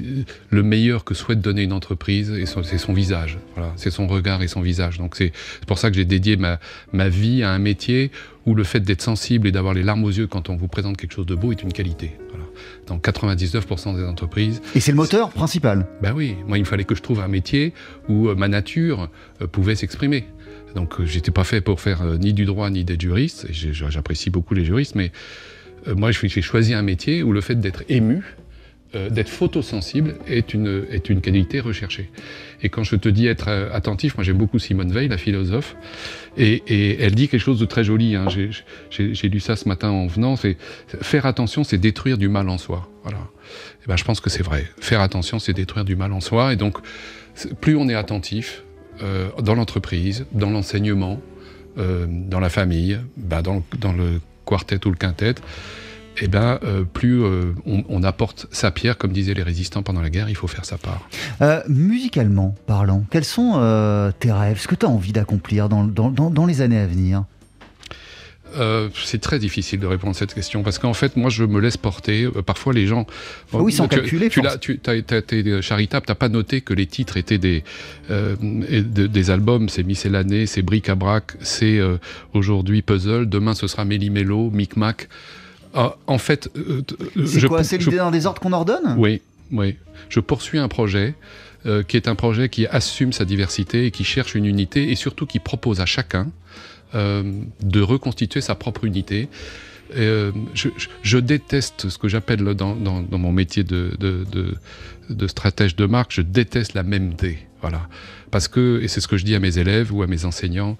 le 0.50 0.64
meilleur 0.64 1.04
que 1.04 1.14
souhaite 1.14 1.40
donner 1.42 1.64
une 1.64 1.74
entreprise 1.74 2.30
et 2.32 2.46
c'est 2.46 2.78
son 2.78 2.94
visage. 2.94 3.38
Voilà, 3.56 3.72
c'est 3.76 3.92
son 3.92 4.08
regard 4.08 4.42
et 4.44 4.48
son 4.48 4.62
visage. 4.62 4.98
Donc 4.98 5.16
c'est 5.16 5.32
pour 5.68 5.78
ça 5.78 5.90
que 5.90 5.96
j'ai 5.96 6.06
dédié 6.06 6.36
ma, 6.38 6.60
ma 6.92 7.10
vie 7.10 7.44
à 7.44 7.52
un 7.52 7.60
métier 7.60 8.12
où 8.46 8.56
le 8.56 8.64
fait 8.66 8.82
d'être 8.82 9.02
sensible 9.02 9.48
et 9.48 9.52
d'avoir 9.52 9.74
les 9.74 9.84
larmes 9.84 10.04
aux 10.04 10.10
yeux 10.12 10.28
quand 10.28 10.50
on 10.50 10.56
vous 10.58 10.68
présente 10.68 10.98
quelque 10.98 11.14
chose 11.14 11.26
de 11.26 11.36
beau 11.36 11.52
est 11.52 11.64
une 11.64 11.72
qualité. 11.72 12.12
Voilà. 12.30 12.46
Dans 12.88 12.98
99% 13.00 13.96
des 13.96 14.04
entreprises, 14.04 14.62
Et 14.76 14.80
c'est 14.82 14.92
le 14.92 14.98
moteur 14.98 15.30
principal. 15.32 15.88
ben 16.02 16.14
oui, 16.14 16.36
moi 16.48 16.58
il 16.58 16.62
me 16.62 16.66
fallait 16.66 16.84
que 16.84 16.96
je 16.96 17.02
trouve 17.02 17.22
un 17.22 17.28
métier 17.30 17.74
où 18.10 18.28
euh, 18.28 18.36
ma 18.36 18.48
nature 18.50 19.10
euh, 19.42 19.48
pouvait 19.48 19.76
s'exprimer. 19.76 20.26
Donc 20.76 21.00
euh, 21.00 21.06
j'étais 21.06 21.32
pas 21.32 21.44
fait 21.46 21.62
pour 21.62 21.80
faire 21.80 22.04
ni 22.20 22.34
du 22.34 22.44
droit 22.46 22.70
ni 22.70 22.84
d'être 22.84 23.02
juriste. 23.02 23.46
et 23.50 23.54
j'ai- 23.54 23.74
J'apprécie 23.74 24.30
beaucoup 24.30 24.54
les 24.56 24.66
juristes, 24.66 24.96
mais 24.96 25.12
moi 25.96 26.12
j'ai 26.12 26.42
choisi 26.42 26.74
un 26.74 26.82
métier 26.82 27.24
où 27.24 27.32
le 27.34 27.42
fait 27.42 27.56
d'être 27.60 27.84
ému, 27.90 28.24
euh, 28.96 29.10
d'être 29.10 29.30
photosensible 29.30 30.16
est 30.28 30.54
une, 30.54 30.86
est 30.92 31.10
une 31.10 31.20
qualité 31.22 31.60
recherchée. 31.60 32.10
Et 32.62 32.70
quand 32.70 32.84
je 32.84 32.96
te 32.96 33.10
dis 33.10 33.26
être 33.28 33.48
euh, 33.50 33.70
attentif, 33.74 34.16
moi 34.16 34.24
j'aime 34.24 34.38
beaucoup 34.38 34.60
Simone 34.60 34.92
Veil, 34.92 35.08
la 35.08 35.18
philosophe, 35.18 35.76
et, 36.38 36.62
et 36.68 37.02
elle 37.02 37.16
dit 37.16 37.28
quelque 37.28 37.42
chose 37.42 37.60
de 37.60 37.66
très 37.66 37.84
joli. 37.84 38.16
hein. 38.16 38.28
J'ai- 38.30 39.30
lu 39.30 39.40
ça 39.40 39.56
ce 39.56 39.68
matin 39.68 39.90
en 39.90 40.06
venant. 40.08 40.36
C'est 40.36 40.58
faire 41.02 41.26
attention, 41.26 41.64
c'est 41.64 41.78
détruire 41.80 42.18
du 42.20 42.30
mal 42.30 42.50
en 42.50 42.58
soi. 42.60 42.88
Voilà. 43.04 43.18
Et 43.84 43.88
ben, 43.88 43.98
je 43.98 44.04
pense 44.04 44.20
que 44.22 44.30
c'est 44.30 44.44
vrai. 44.44 44.66
Faire 44.80 45.02
attention, 45.02 45.40
c'est 45.40 45.54
détruire 45.54 45.86
du 45.86 45.96
mal 45.96 46.14
en 46.14 46.22
soi. 46.22 46.54
Et 46.54 46.56
donc, 46.56 46.78
plus 47.62 47.76
on 47.76 47.90
est 47.90 47.96
attentif 47.96 48.64
euh, 49.02 49.30
dans 49.42 49.56
l'entreprise, 49.56 50.26
dans 50.34 50.52
l'enseignement, 50.52 51.20
euh, 51.80 52.06
dans 52.08 52.40
la 52.40 52.50
famille, 52.50 53.00
bah, 53.18 53.42
dans, 53.42 53.56
le- 53.56 53.78
dans 53.80 53.92
le 53.94 54.22
quartet 54.46 54.86
ou 54.86 54.90
le 54.90 54.96
quintet, 54.96 55.36
et 56.22 56.28
ben, 56.28 56.60
euh, 56.64 56.84
plus 56.84 57.24
euh, 57.24 57.54
on, 57.66 58.04
apporte 58.04 58.46
sa 58.52 58.70
pierre, 58.70 58.98
comme 59.00 59.12
disaient 59.12 59.34
les 59.34 59.42
résistants 59.44 59.82
pendant 59.82 60.02
la 60.02 60.10
guerre, 60.12 60.30
il 60.30 60.36
faut 60.36 60.48
faire 60.48 60.64
sa 60.66 60.78
part. 60.78 61.08
Euh, 61.42 61.62
musicalement 61.68 62.54
parlant, 62.68 63.04
quels 63.10 63.26
sont 63.26 63.54
tes 64.20 64.32
rêves 64.32 64.60
Ce 64.60 64.68
que 64.68 64.76
tu 64.76 64.86
as 64.86 64.90
envie 64.90 65.12
d'accomplir 65.12 65.70
dans- 65.70 65.84
dans- 65.86 66.12
dans 66.12 66.46
les 66.46 66.62
années 66.62 66.80
à 66.80 66.86
venir? 66.88 67.24
Euh, 68.58 68.90
c'est 69.04 69.20
très 69.20 69.40
difficile 69.40 69.80
de 69.80 69.88
répondre 69.88 70.12
à 70.16 70.20
cette 70.20 70.34
question 70.34 70.64
parce 70.64 70.78
qu'en 70.80 70.94
fait, 70.94 71.16
moi, 71.18 71.30
je 71.30 71.44
me 71.44 71.60
laisse 71.60 71.78
porter. 71.78 72.24
Euh, 72.26 72.42
parfois, 72.42 72.74
les 72.74 72.86
gens. 72.88 73.06
Ah 73.54 73.58
oui, 73.58 73.72
sans 73.72 73.88
calculer, 73.88 74.30
Tu, 74.30 74.42
l'as- 74.42 74.58
tu 74.58 74.80
as, 74.86 74.96
été 74.96 75.62
charitable, 75.62 76.06
t'as 76.06 76.16
pas 76.16 76.30
noté 76.30 76.62
que 76.62 76.74
les 76.74 76.86
titres 76.86 77.18
étaient 77.18 77.38
des, 77.38 77.64
euh, 78.12 78.36
des 78.40 79.30
albums. 79.32 79.70
C'est 79.70 79.84
Miscellané, 79.84 80.46
c'est 80.46 80.62
Bric 80.62 80.90
à 80.90 80.96
Brac, 80.96 81.34
c'est 81.42 81.80
euh, 81.80 81.98
aujourd'hui 82.34 82.82
Puzzle. 82.82 83.28
Demain, 83.28 83.54
ce 83.56 83.68
sera 83.68 83.86
Méli 83.86 84.10
Mélo, 84.10 84.50
Micmac. 84.52 85.08
Ah, 85.74 85.96
en 86.08 86.18
fait, 86.20 86.50
euh, 86.56 86.82
euh, 87.18 87.26
C'est 87.26 87.40
je- 87.40 87.48
quoi 87.48 87.64
C'est 87.64 87.80
je- 87.80 87.86
l'idée 87.86 87.98
d'un 87.98 88.12
désordre 88.12 88.40
qu'on 88.42 88.54
ordonne? 88.54 88.96
Oui, 88.98 89.22
oui. 89.52 89.76
Je 90.10 90.20
poursuis 90.20 90.60
un 90.60 90.68
projet 90.68 91.16
euh, 91.66 91.82
qui 91.82 91.96
est 91.98 92.08
un 92.08 92.16
projet 92.16 92.50
qui 92.50 92.68
assume 92.68 93.14
sa 93.14 93.26
diversité 93.26 93.86
et 93.86 93.92
qui 93.92 94.04
cherche 94.04 94.36
une 94.36 94.46
unité 94.46 94.92
et 94.92 94.96
surtout 94.96 95.26
qui 95.26 95.40
propose 95.40 95.80
à 95.80 95.86
chacun 95.86 96.24
euh, 96.24 96.28
de 96.94 97.82
reconstituer 97.82 98.42
sa 98.42 98.56
propre 98.56 98.86
unité. 98.86 99.30
Euh, 99.96 100.32
je, 101.04 101.18
déteste 101.18 101.90
ce 101.90 101.98
que 101.98 102.08
j'appelle 102.08 102.44
dans, 102.44 102.76
mon 102.76 103.32
métier 103.32 103.64
de, 103.64 103.92
stratège 105.28 105.76
de 105.76 105.86
marque, 105.86 106.12
je 106.12 106.22
déteste 106.22 106.74
la 106.74 106.84
même 106.84 107.14
D. 107.14 107.38
Voilà. 107.62 107.88
Parce 108.32 108.48
que, 108.48 108.82
et 108.82 108.88
c'est 108.88 109.02
ce 109.02 109.08
que 109.08 109.18
je 109.18 109.26
dis 109.26 109.36
à 109.36 109.40
mes 109.40 109.58
élèves 109.58 109.94
ou 109.94 110.02
à 110.02 110.08
mes 110.08 110.26
enseignants, 110.26 110.78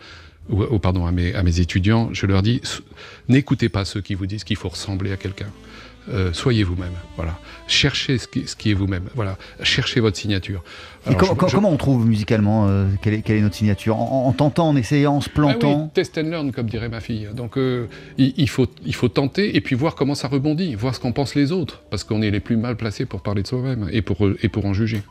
ou, 0.50 0.80
pardon, 0.80 1.06
à 1.06 1.12
mes, 1.12 1.34
à 1.34 1.44
mes 1.44 1.62
étudiants, 1.62 2.10
je 2.12 2.26
leur 2.26 2.42
dis, 2.42 2.62
n'écoutez 3.30 3.70
pas 3.70 3.86
ceux 3.86 4.02
qui 4.02 4.14
vous 4.14 4.26
disent 4.26 4.44
qu'il 4.44 4.58
faut 4.58 4.70
ressembler 4.70 5.12
à 5.14 5.18
quelqu'un. 5.18 5.48
Euh, 6.10 6.34
soyez 6.34 6.64
vous-même, 6.64 6.92
voilà. 7.16 7.38
Cherchez 7.68 8.18
ce 8.18 8.28
qui, 8.28 8.46
ce 8.46 8.56
qui 8.58 8.72
est 8.72 8.74
vous-même, 8.74 9.06
voilà. 9.16 9.38
Cherchez 9.62 10.02
votre 10.02 10.18
signature. 10.18 10.62
Et 11.10 11.16
comment, 11.16 11.32
je- 11.34 11.38
comment- 11.38 11.48
je- 11.50 11.56
comment 11.56 11.70
on 11.72 11.78
trouve 11.78 12.06
musicalement 12.06 12.68
euh, 12.68 12.88
quelle, 13.02 13.14
est, 13.14 13.22
quelle 13.22 13.38
est 13.38 13.42
notre 13.42 13.56
signature? 13.56 13.98
En, 13.98 14.28
en 14.28 14.32
tentant, 14.34 14.68
en 14.70 14.76
essayant, 14.76 15.16
en 15.16 15.22
se 15.22 15.30
Ah 15.30 15.32
oui, 15.36 15.42
plantant? 15.42 15.88
test 15.94 16.18
and 16.18 16.24
learn, 16.30 16.52
comme 16.52 16.66
dirait 16.68 16.90
ma 16.90 17.00
fille. 17.00 17.30
Donc, 17.34 17.58
euh, 17.58 17.88
il, 18.18 18.34
il 18.36 18.50
faut, 18.50 18.68
il 18.86 18.94
faut 18.96 19.08
tenter 19.08 19.56
et 19.56 19.62
puis 19.62 19.76
voir 19.76 19.96
comment 19.96 20.16
ça 20.16 20.28
rebondit, 20.28 20.76
voir 20.76 20.94
ce 20.94 21.00
qu'en 21.00 21.14
pensent 21.14 21.36
les 21.36 21.52
autres, 21.54 21.82
parce 21.90 22.04
qu'on 22.04 22.22
est 22.22 22.32
les 22.32 22.40
plus 22.42 22.58
mal 22.58 22.76
placés 22.76 23.06
pour 23.06 23.22
parler 23.22 23.42
de 23.44 23.48
soi-même 23.48 23.88
et 23.92 24.02
pour, 24.02 24.18
et 24.42 24.50
pour 24.50 24.66
en 24.66 24.74
juger. 24.74 25.02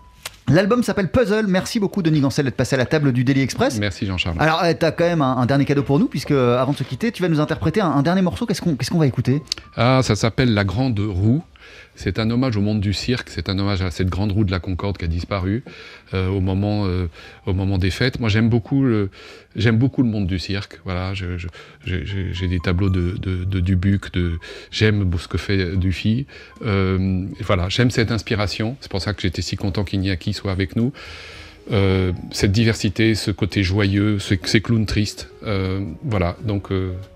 L'album 0.53 0.83
s'appelle 0.83 1.09
Puzzle. 1.11 1.47
Merci 1.47 1.81
beaucoup, 1.81 2.03
Denis 2.03 2.21
Gancel, 2.21 2.45
d'être 2.45 2.57
passé 2.57 2.75
à 2.75 2.79
la 2.79 2.85
table 2.85 3.13
du 3.13 3.25
Daily 3.25 3.41
Express. 3.41 3.79
Merci 3.79 4.05
Jean-Charles. 4.05 4.37
Alors, 4.39 4.63
tu 4.79 4.85
as 4.85 4.93
quand 4.93 5.05
même 5.05 5.23
un, 5.23 5.39
un 5.39 5.47
dernier 5.47 5.65
cadeau 5.65 5.83
pour 5.83 5.99
nous, 5.99 6.09
puisque 6.09 6.33
euh, 6.33 6.61
avant 6.61 6.73
de 6.73 6.77
se 6.77 6.83
quitter, 6.83 7.11
tu 7.11 7.23
vas 7.23 7.29
nous 7.31 7.41
interpréter 7.41 7.81
un, 7.81 7.87
un 7.91 8.03
dernier 8.03 8.21
morceau. 8.21 8.45
Qu'est-ce 8.45 8.61
qu'on 8.61 8.75
qu'est-ce 8.75 8.91
qu'on 8.91 8.99
va 8.99 9.07
écouter? 9.07 9.43
Ah, 9.77 10.01
ça 10.03 10.15
s'appelle 10.15 10.53
La 10.53 10.65
Grande 10.65 10.99
Roue. 11.01 11.43
C'est 11.95 12.19
un 12.19 12.31
hommage 12.31 12.57
au 12.57 12.61
monde 12.61 12.81
du 12.81 12.93
cirque, 12.93 13.29
c'est 13.29 13.49
un 13.49 13.59
hommage 13.59 13.83
à 13.83 13.91
cette 13.91 14.09
grande 14.09 14.33
roue 14.33 14.45
de 14.45 14.51
la 14.51 14.61
Concorde 14.61 14.97
qui 14.97 15.05
a 15.05 15.09
disparu 15.09 15.63
euh, 16.15 16.29
au, 16.29 16.41
moment, 16.41 16.87
euh, 16.87 17.07
au 17.47 17.53
moment 17.53 17.79
des 17.79 17.91
fêtes. 17.91 18.19
Moi, 18.19 18.29
j'aime 18.29 18.49
beaucoup, 18.49 18.83
le, 18.83 19.11
monde 20.09 20.27
du 20.27 20.39
cirque. 20.39 20.81
Voilà, 20.85 21.13
j'ai- 21.15 21.37
des 22.49 22.59
tableaux 22.61 22.89
de, 22.91 23.17
de, 23.19 23.61
Dubuc, 23.61 24.13
j'aime 24.71 25.11
ce 25.19 25.29
que 25.29 25.39
fait 25.39 25.77
Dufy. 25.77 26.27
Euh, 26.65 27.27
voilà, 27.41 27.69
j'aime 27.69 27.91
cette 27.91 28.11
inspiration. 28.11 28.77
C'est 28.81 28.91
pour 28.91 29.03
ça 29.03 29.13
que 29.15 29.23
j'étais 29.23 29.43
si 29.43 29.57
content 29.57 29.85
qu'Iñaki 29.85 30.33
soit 30.33 30.53
avec 30.53 30.77
nous. 30.77 30.93
Cette 32.33 32.53
diversité, 32.53 33.15
ce 33.15 33.31
côté 33.31 33.63
joyeux, 33.63 34.19
ce- 34.19 34.35
ces 34.45 34.61
clowns 34.61 34.87
tristes. 34.87 35.29
Voilà, 36.05 36.37
donc 36.45 36.71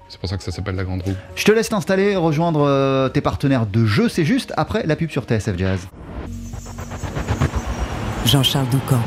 c'est 0.08 0.20
pour 0.20 0.28
ça 0.28 0.36
que 0.36 0.42
ça 0.42 0.52
s'appelle 0.52 0.76
La 0.76 0.84
Grande 0.84 1.02
Roue. 1.02 1.14
Je 1.34 1.44
te 1.44 1.52
laisse 1.52 1.68
t'installer, 1.68 2.16
rejoindre 2.16 2.62
euh, 2.62 3.08
tes 3.08 3.20
partenaires 3.20 3.66
de 3.66 3.84
jeu. 3.84 4.08
C'est 4.08 4.24
juste 4.24 4.52
après 4.56 4.86
la 4.86 4.96
pub 4.96 5.10
sur 5.10 5.24
TSF 5.24 5.56
Jazz. 5.56 5.80
Jean-Charles 8.24 8.68
Doucan, 8.70 9.00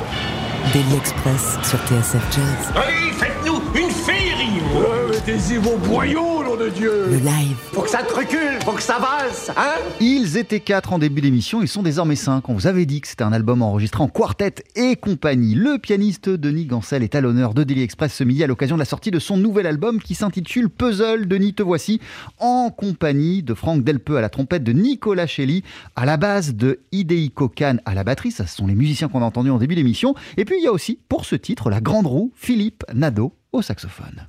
Daily 0.74 0.96
Express 0.96 1.58
sur 1.64 1.80
TSF 1.80 2.24
Jazz. 2.36 2.74
Le 7.08 7.18
live. 7.18 7.56
Faut 7.72 7.84
que 7.84 7.90
ça 7.90 8.02
te 8.02 8.12
recule, 8.16 8.60
faut 8.66 8.72
que 8.72 8.82
ça 8.82 8.98
valse, 8.98 9.52
hein 9.56 9.76
Ils 10.00 10.38
étaient 10.38 10.60
quatre 10.60 10.92
en 10.92 10.98
début 10.98 11.22
d'émission, 11.22 11.62
ils 11.62 11.68
sont 11.68 11.84
désormais 11.84 12.16
cinq. 12.16 12.50
On 12.50 12.56
vous 12.56 12.66
avait 12.66 12.88
dit 12.88 13.00
que 13.00 13.08
c'était 13.08 13.24
un 13.24 13.32
album 13.32 13.62
enregistré 13.62 14.02
en 14.02 14.08
quartet 14.08 14.56
et 14.76 14.96
compagnie. 14.96 15.54
Le 15.54 15.78
pianiste 15.78 16.30
Denis 16.30 16.66
Gancel 16.66 17.04
est 17.04 17.14
à 17.14 17.22
l'honneur 17.22 17.54
de 17.54 17.64
Daily 17.64 17.84
Express 17.84 18.12
ce 18.16 18.24
midi 18.24 18.44
à 18.44 18.48
l'occasion 18.48 18.76
de 18.76 18.80
la 18.80 18.86
sortie 18.86 19.12
de 19.12 19.20
son 19.20 19.38
nouvel 19.38 19.68
album 19.68 20.02
qui 20.02 20.16
s'intitule 20.16 20.68
Puzzle. 20.68 21.28
Denis, 21.28 21.54
te 21.54 21.62
voici 21.62 22.02
en 22.40 22.72
compagnie 22.72 23.44
de 23.44 23.54
Franck 23.54 23.84
Delpeux 23.84 24.18
à 24.18 24.22
la 24.22 24.30
trompette, 24.30 24.64
de 24.64 24.72
Nicolas 24.72 25.28
Chelly 25.28 25.64
à 25.96 26.08
la 26.08 26.18
base, 26.18 26.56
de 26.56 26.80
Hidehiko 26.92 27.50
Khan 27.50 27.78
à 27.86 27.94
la 27.94 28.04
batterie. 28.04 28.32
Ça, 28.32 28.48
ce 28.48 28.56
sont 28.56 28.66
les 28.66 28.76
musiciens 28.76 29.10
qu'on 29.10 29.22
a 29.22 29.26
entendus 29.26 29.52
en 29.52 29.60
début 29.60 29.76
d'émission. 29.76 30.16
Et 30.38 30.46
puis 30.46 30.56
il 30.58 30.64
y 30.64 30.68
a 30.68 30.72
aussi, 30.72 30.98
pour 31.08 31.26
ce 31.26 31.36
titre, 31.36 31.70
la 31.70 31.82
grande 31.82 32.08
roue, 32.08 32.32
Philippe 32.36 32.84
Nadeau 32.96 33.36
au 33.52 33.62
saxophone. 33.62 34.28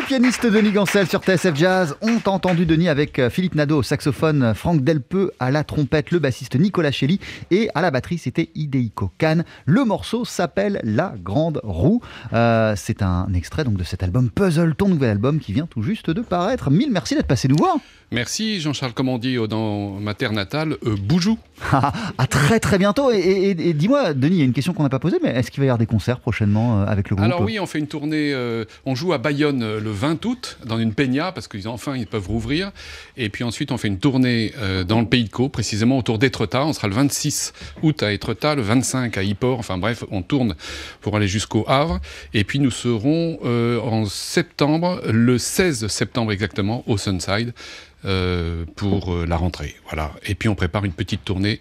Le 0.00 0.06
pianiste 0.06 0.46
Denis 0.46 0.72
Gancel 0.72 1.06
sur 1.06 1.20
TSF 1.20 1.54
Jazz. 1.54 1.94
On 2.00 2.18
t'a 2.18 2.30
entendu 2.30 2.64
Denis 2.64 2.88
avec 2.88 3.18
euh, 3.18 3.28
Philippe 3.30 3.54
Nadeau 3.54 3.78
au 3.78 3.82
saxophone, 3.82 4.54
Franck 4.54 4.82
Delpeux 4.82 5.30
à 5.38 5.50
la 5.50 5.62
trompette, 5.62 6.10
le 6.10 6.18
bassiste 6.18 6.56
Nicolas 6.56 6.90
Chelly 6.90 7.20
et 7.50 7.68
à 7.74 7.82
la 7.82 7.90
batterie 7.90 8.18
c'était 8.18 8.48
Ideiko 8.54 9.10
Khan. 9.18 9.42
Le 9.66 9.84
morceau 9.84 10.24
s'appelle 10.24 10.80
La 10.84 11.14
Grande 11.22 11.60
Roue. 11.62 12.00
Euh, 12.32 12.74
c'est 12.76 13.02
un 13.02 13.28
extrait 13.34 13.64
donc 13.64 13.76
de 13.76 13.84
cet 13.84 14.02
album 14.02 14.30
Puzzle, 14.30 14.74
ton 14.74 14.88
nouvel 14.88 15.10
album 15.10 15.38
qui 15.38 15.52
vient 15.52 15.66
tout 15.66 15.82
juste 15.82 16.10
de 16.10 16.22
paraître. 16.22 16.70
Mille 16.70 16.90
merci 16.90 17.14
d'être 17.14 17.26
passé 17.28 17.46
nous 17.48 17.56
voir. 17.56 17.76
Merci 18.12 18.60
Jean-Charles 18.60 18.92
Commandier 18.92 19.38
dans 19.48 19.90
ma 20.00 20.14
terre 20.14 20.32
natale, 20.32 20.76
euh, 20.84 20.96
Boujou. 21.00 21.38
à 21.72 22.26
très 22.26 22.58
très 22.58 22.76
bientôt. 22.78 23.12
Et, 23.12 23.18
et- 23.18 23.68
et 23.68 23.72
dis-moi, 23.74 24.14
Denis, 24.14 24.36
il 24.36 24.38
y 24.38 24.42
a 24.42 24.46
une 24.46 24.52
question 24.52 24.72
qu'on 24.72 24.82
n'a 24.82 24.88
pas 24.88 24.98
posée, 24.98 25.18
mais 25.22 25.28
est-ce 25.30 25.50
qu'il 25.52 25.60
va 25.60 25.66
y 25.66 25.68
avoir 25.68 25.78
des 25.78 25.86
concerts 25.86 26.18
prochainement 26.18 26.80
euh, 26.80 26.86
avec 26.86 27.08
le 27.10 27.14
groupe? 27.16 27.24
Alors 27.24 27.42
oui, 27.42 27.60
on 27.60 27.66
fait 27.66 27.78
une 27.78 27.86
tournée, 27.86 28.32
euh, 28.32 28.64
on 28.84 28.96
joue 28.96 29.12
à 29.12 29.18
Bayonne 29.18 29.62
euh, 29.62 29.78
le 29.90 29.96
20 29.96 30.24
août, 30.24 30.58
dans 30.64 30.78
une 30.78 30.94
peña, 30.94 31.32
parce 31.32 31.48
qu'ils 31.48 31.66
enfin 31.66 31.96
ils 31.96 32.06
peuvent 32.06 32.28
rouvrir. 32.28 32.70
Et 33.16 33.28
puis 33.28 33.42
ensuite, 33.44 33.72
on 33.72 33.76
fait 33.76 33.88
une 33.88 33.98
tournée 33.98 34.52
euh, 34.58 34.84
dans 34.84 35.00
le 35.00 35.06
pays 35.06 35.24
de 35.24 35.28
Caux, 35.28 35.48
précisément 35.48 35.98
autour 35.98 36.18
d'Étretat. 36.18 36.64
On 36.64 36.72
sera 36.72 36.86
le 36.86 36.94
26 36.94 37.52
août 37.82 38.02
à 38.02 38.12
Étretat, 38.12 38.54
le 38.54 38.62
25 38.62 39.18
à 39.18 39.22
Yport. 39.22 39.58
Enfin 39.58 39.78
bref, 39.78 40.04
on 40.10 40.22
tourne 40.22 40.54
pour 41.00 41.16
aller 41.16 41.28
jusqu'au 41.28 41.64
Havre. 41.66 42.00
Et 42.34 42.44
puis 42.44 42.60
nous 42.60 42.70
serons 42.70 43.38
euh, 43.44 43.80
en 43.80 44.06
septembre, 44.06 45.02
le 45.10 45.38
16 45.38 45.88
septembre 45.88 46.30
exactement, 46.30 46.84
au 46.86 46.96
Sunside, 46.96 47.52
euh, 48.04 48.64
pour 48.76 49.14
la 49.26 49.36
rentrée. 49.36 49.74
Voilà. 49.86 50.12
Et 50.24 50.36
puis 50.36 50.48
on 50.48 50.54
prépare 50.54 50.84
une 50.84 50.92
petite 50.92 51.24
tournée 51.24 51.60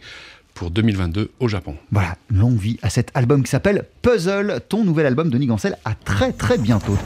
pour 0.54 0.72
2022 0.72 1.32
au 1.40 1.48
Japon. 1.48 1.78
Voilà, 1.92 2.16
longue 2.30 2.60
vie 2.60 2.78
à 2.82 2.90
cet 2.90 3.12
album 3.14 3.44
qui 3.44 3.50
s'appelle 3.50 3.86
Puzzle, 4.02 4.60
ton 4.68 4.84
nouvel 4.84 5.06
album 5.06 5.30
Denis 5.30 5.48
Gancel. 5.48 5.78
À 5.86 5.94
très 5.96 6.34
très 6.34 6.58
bientôt. 6.58 6.98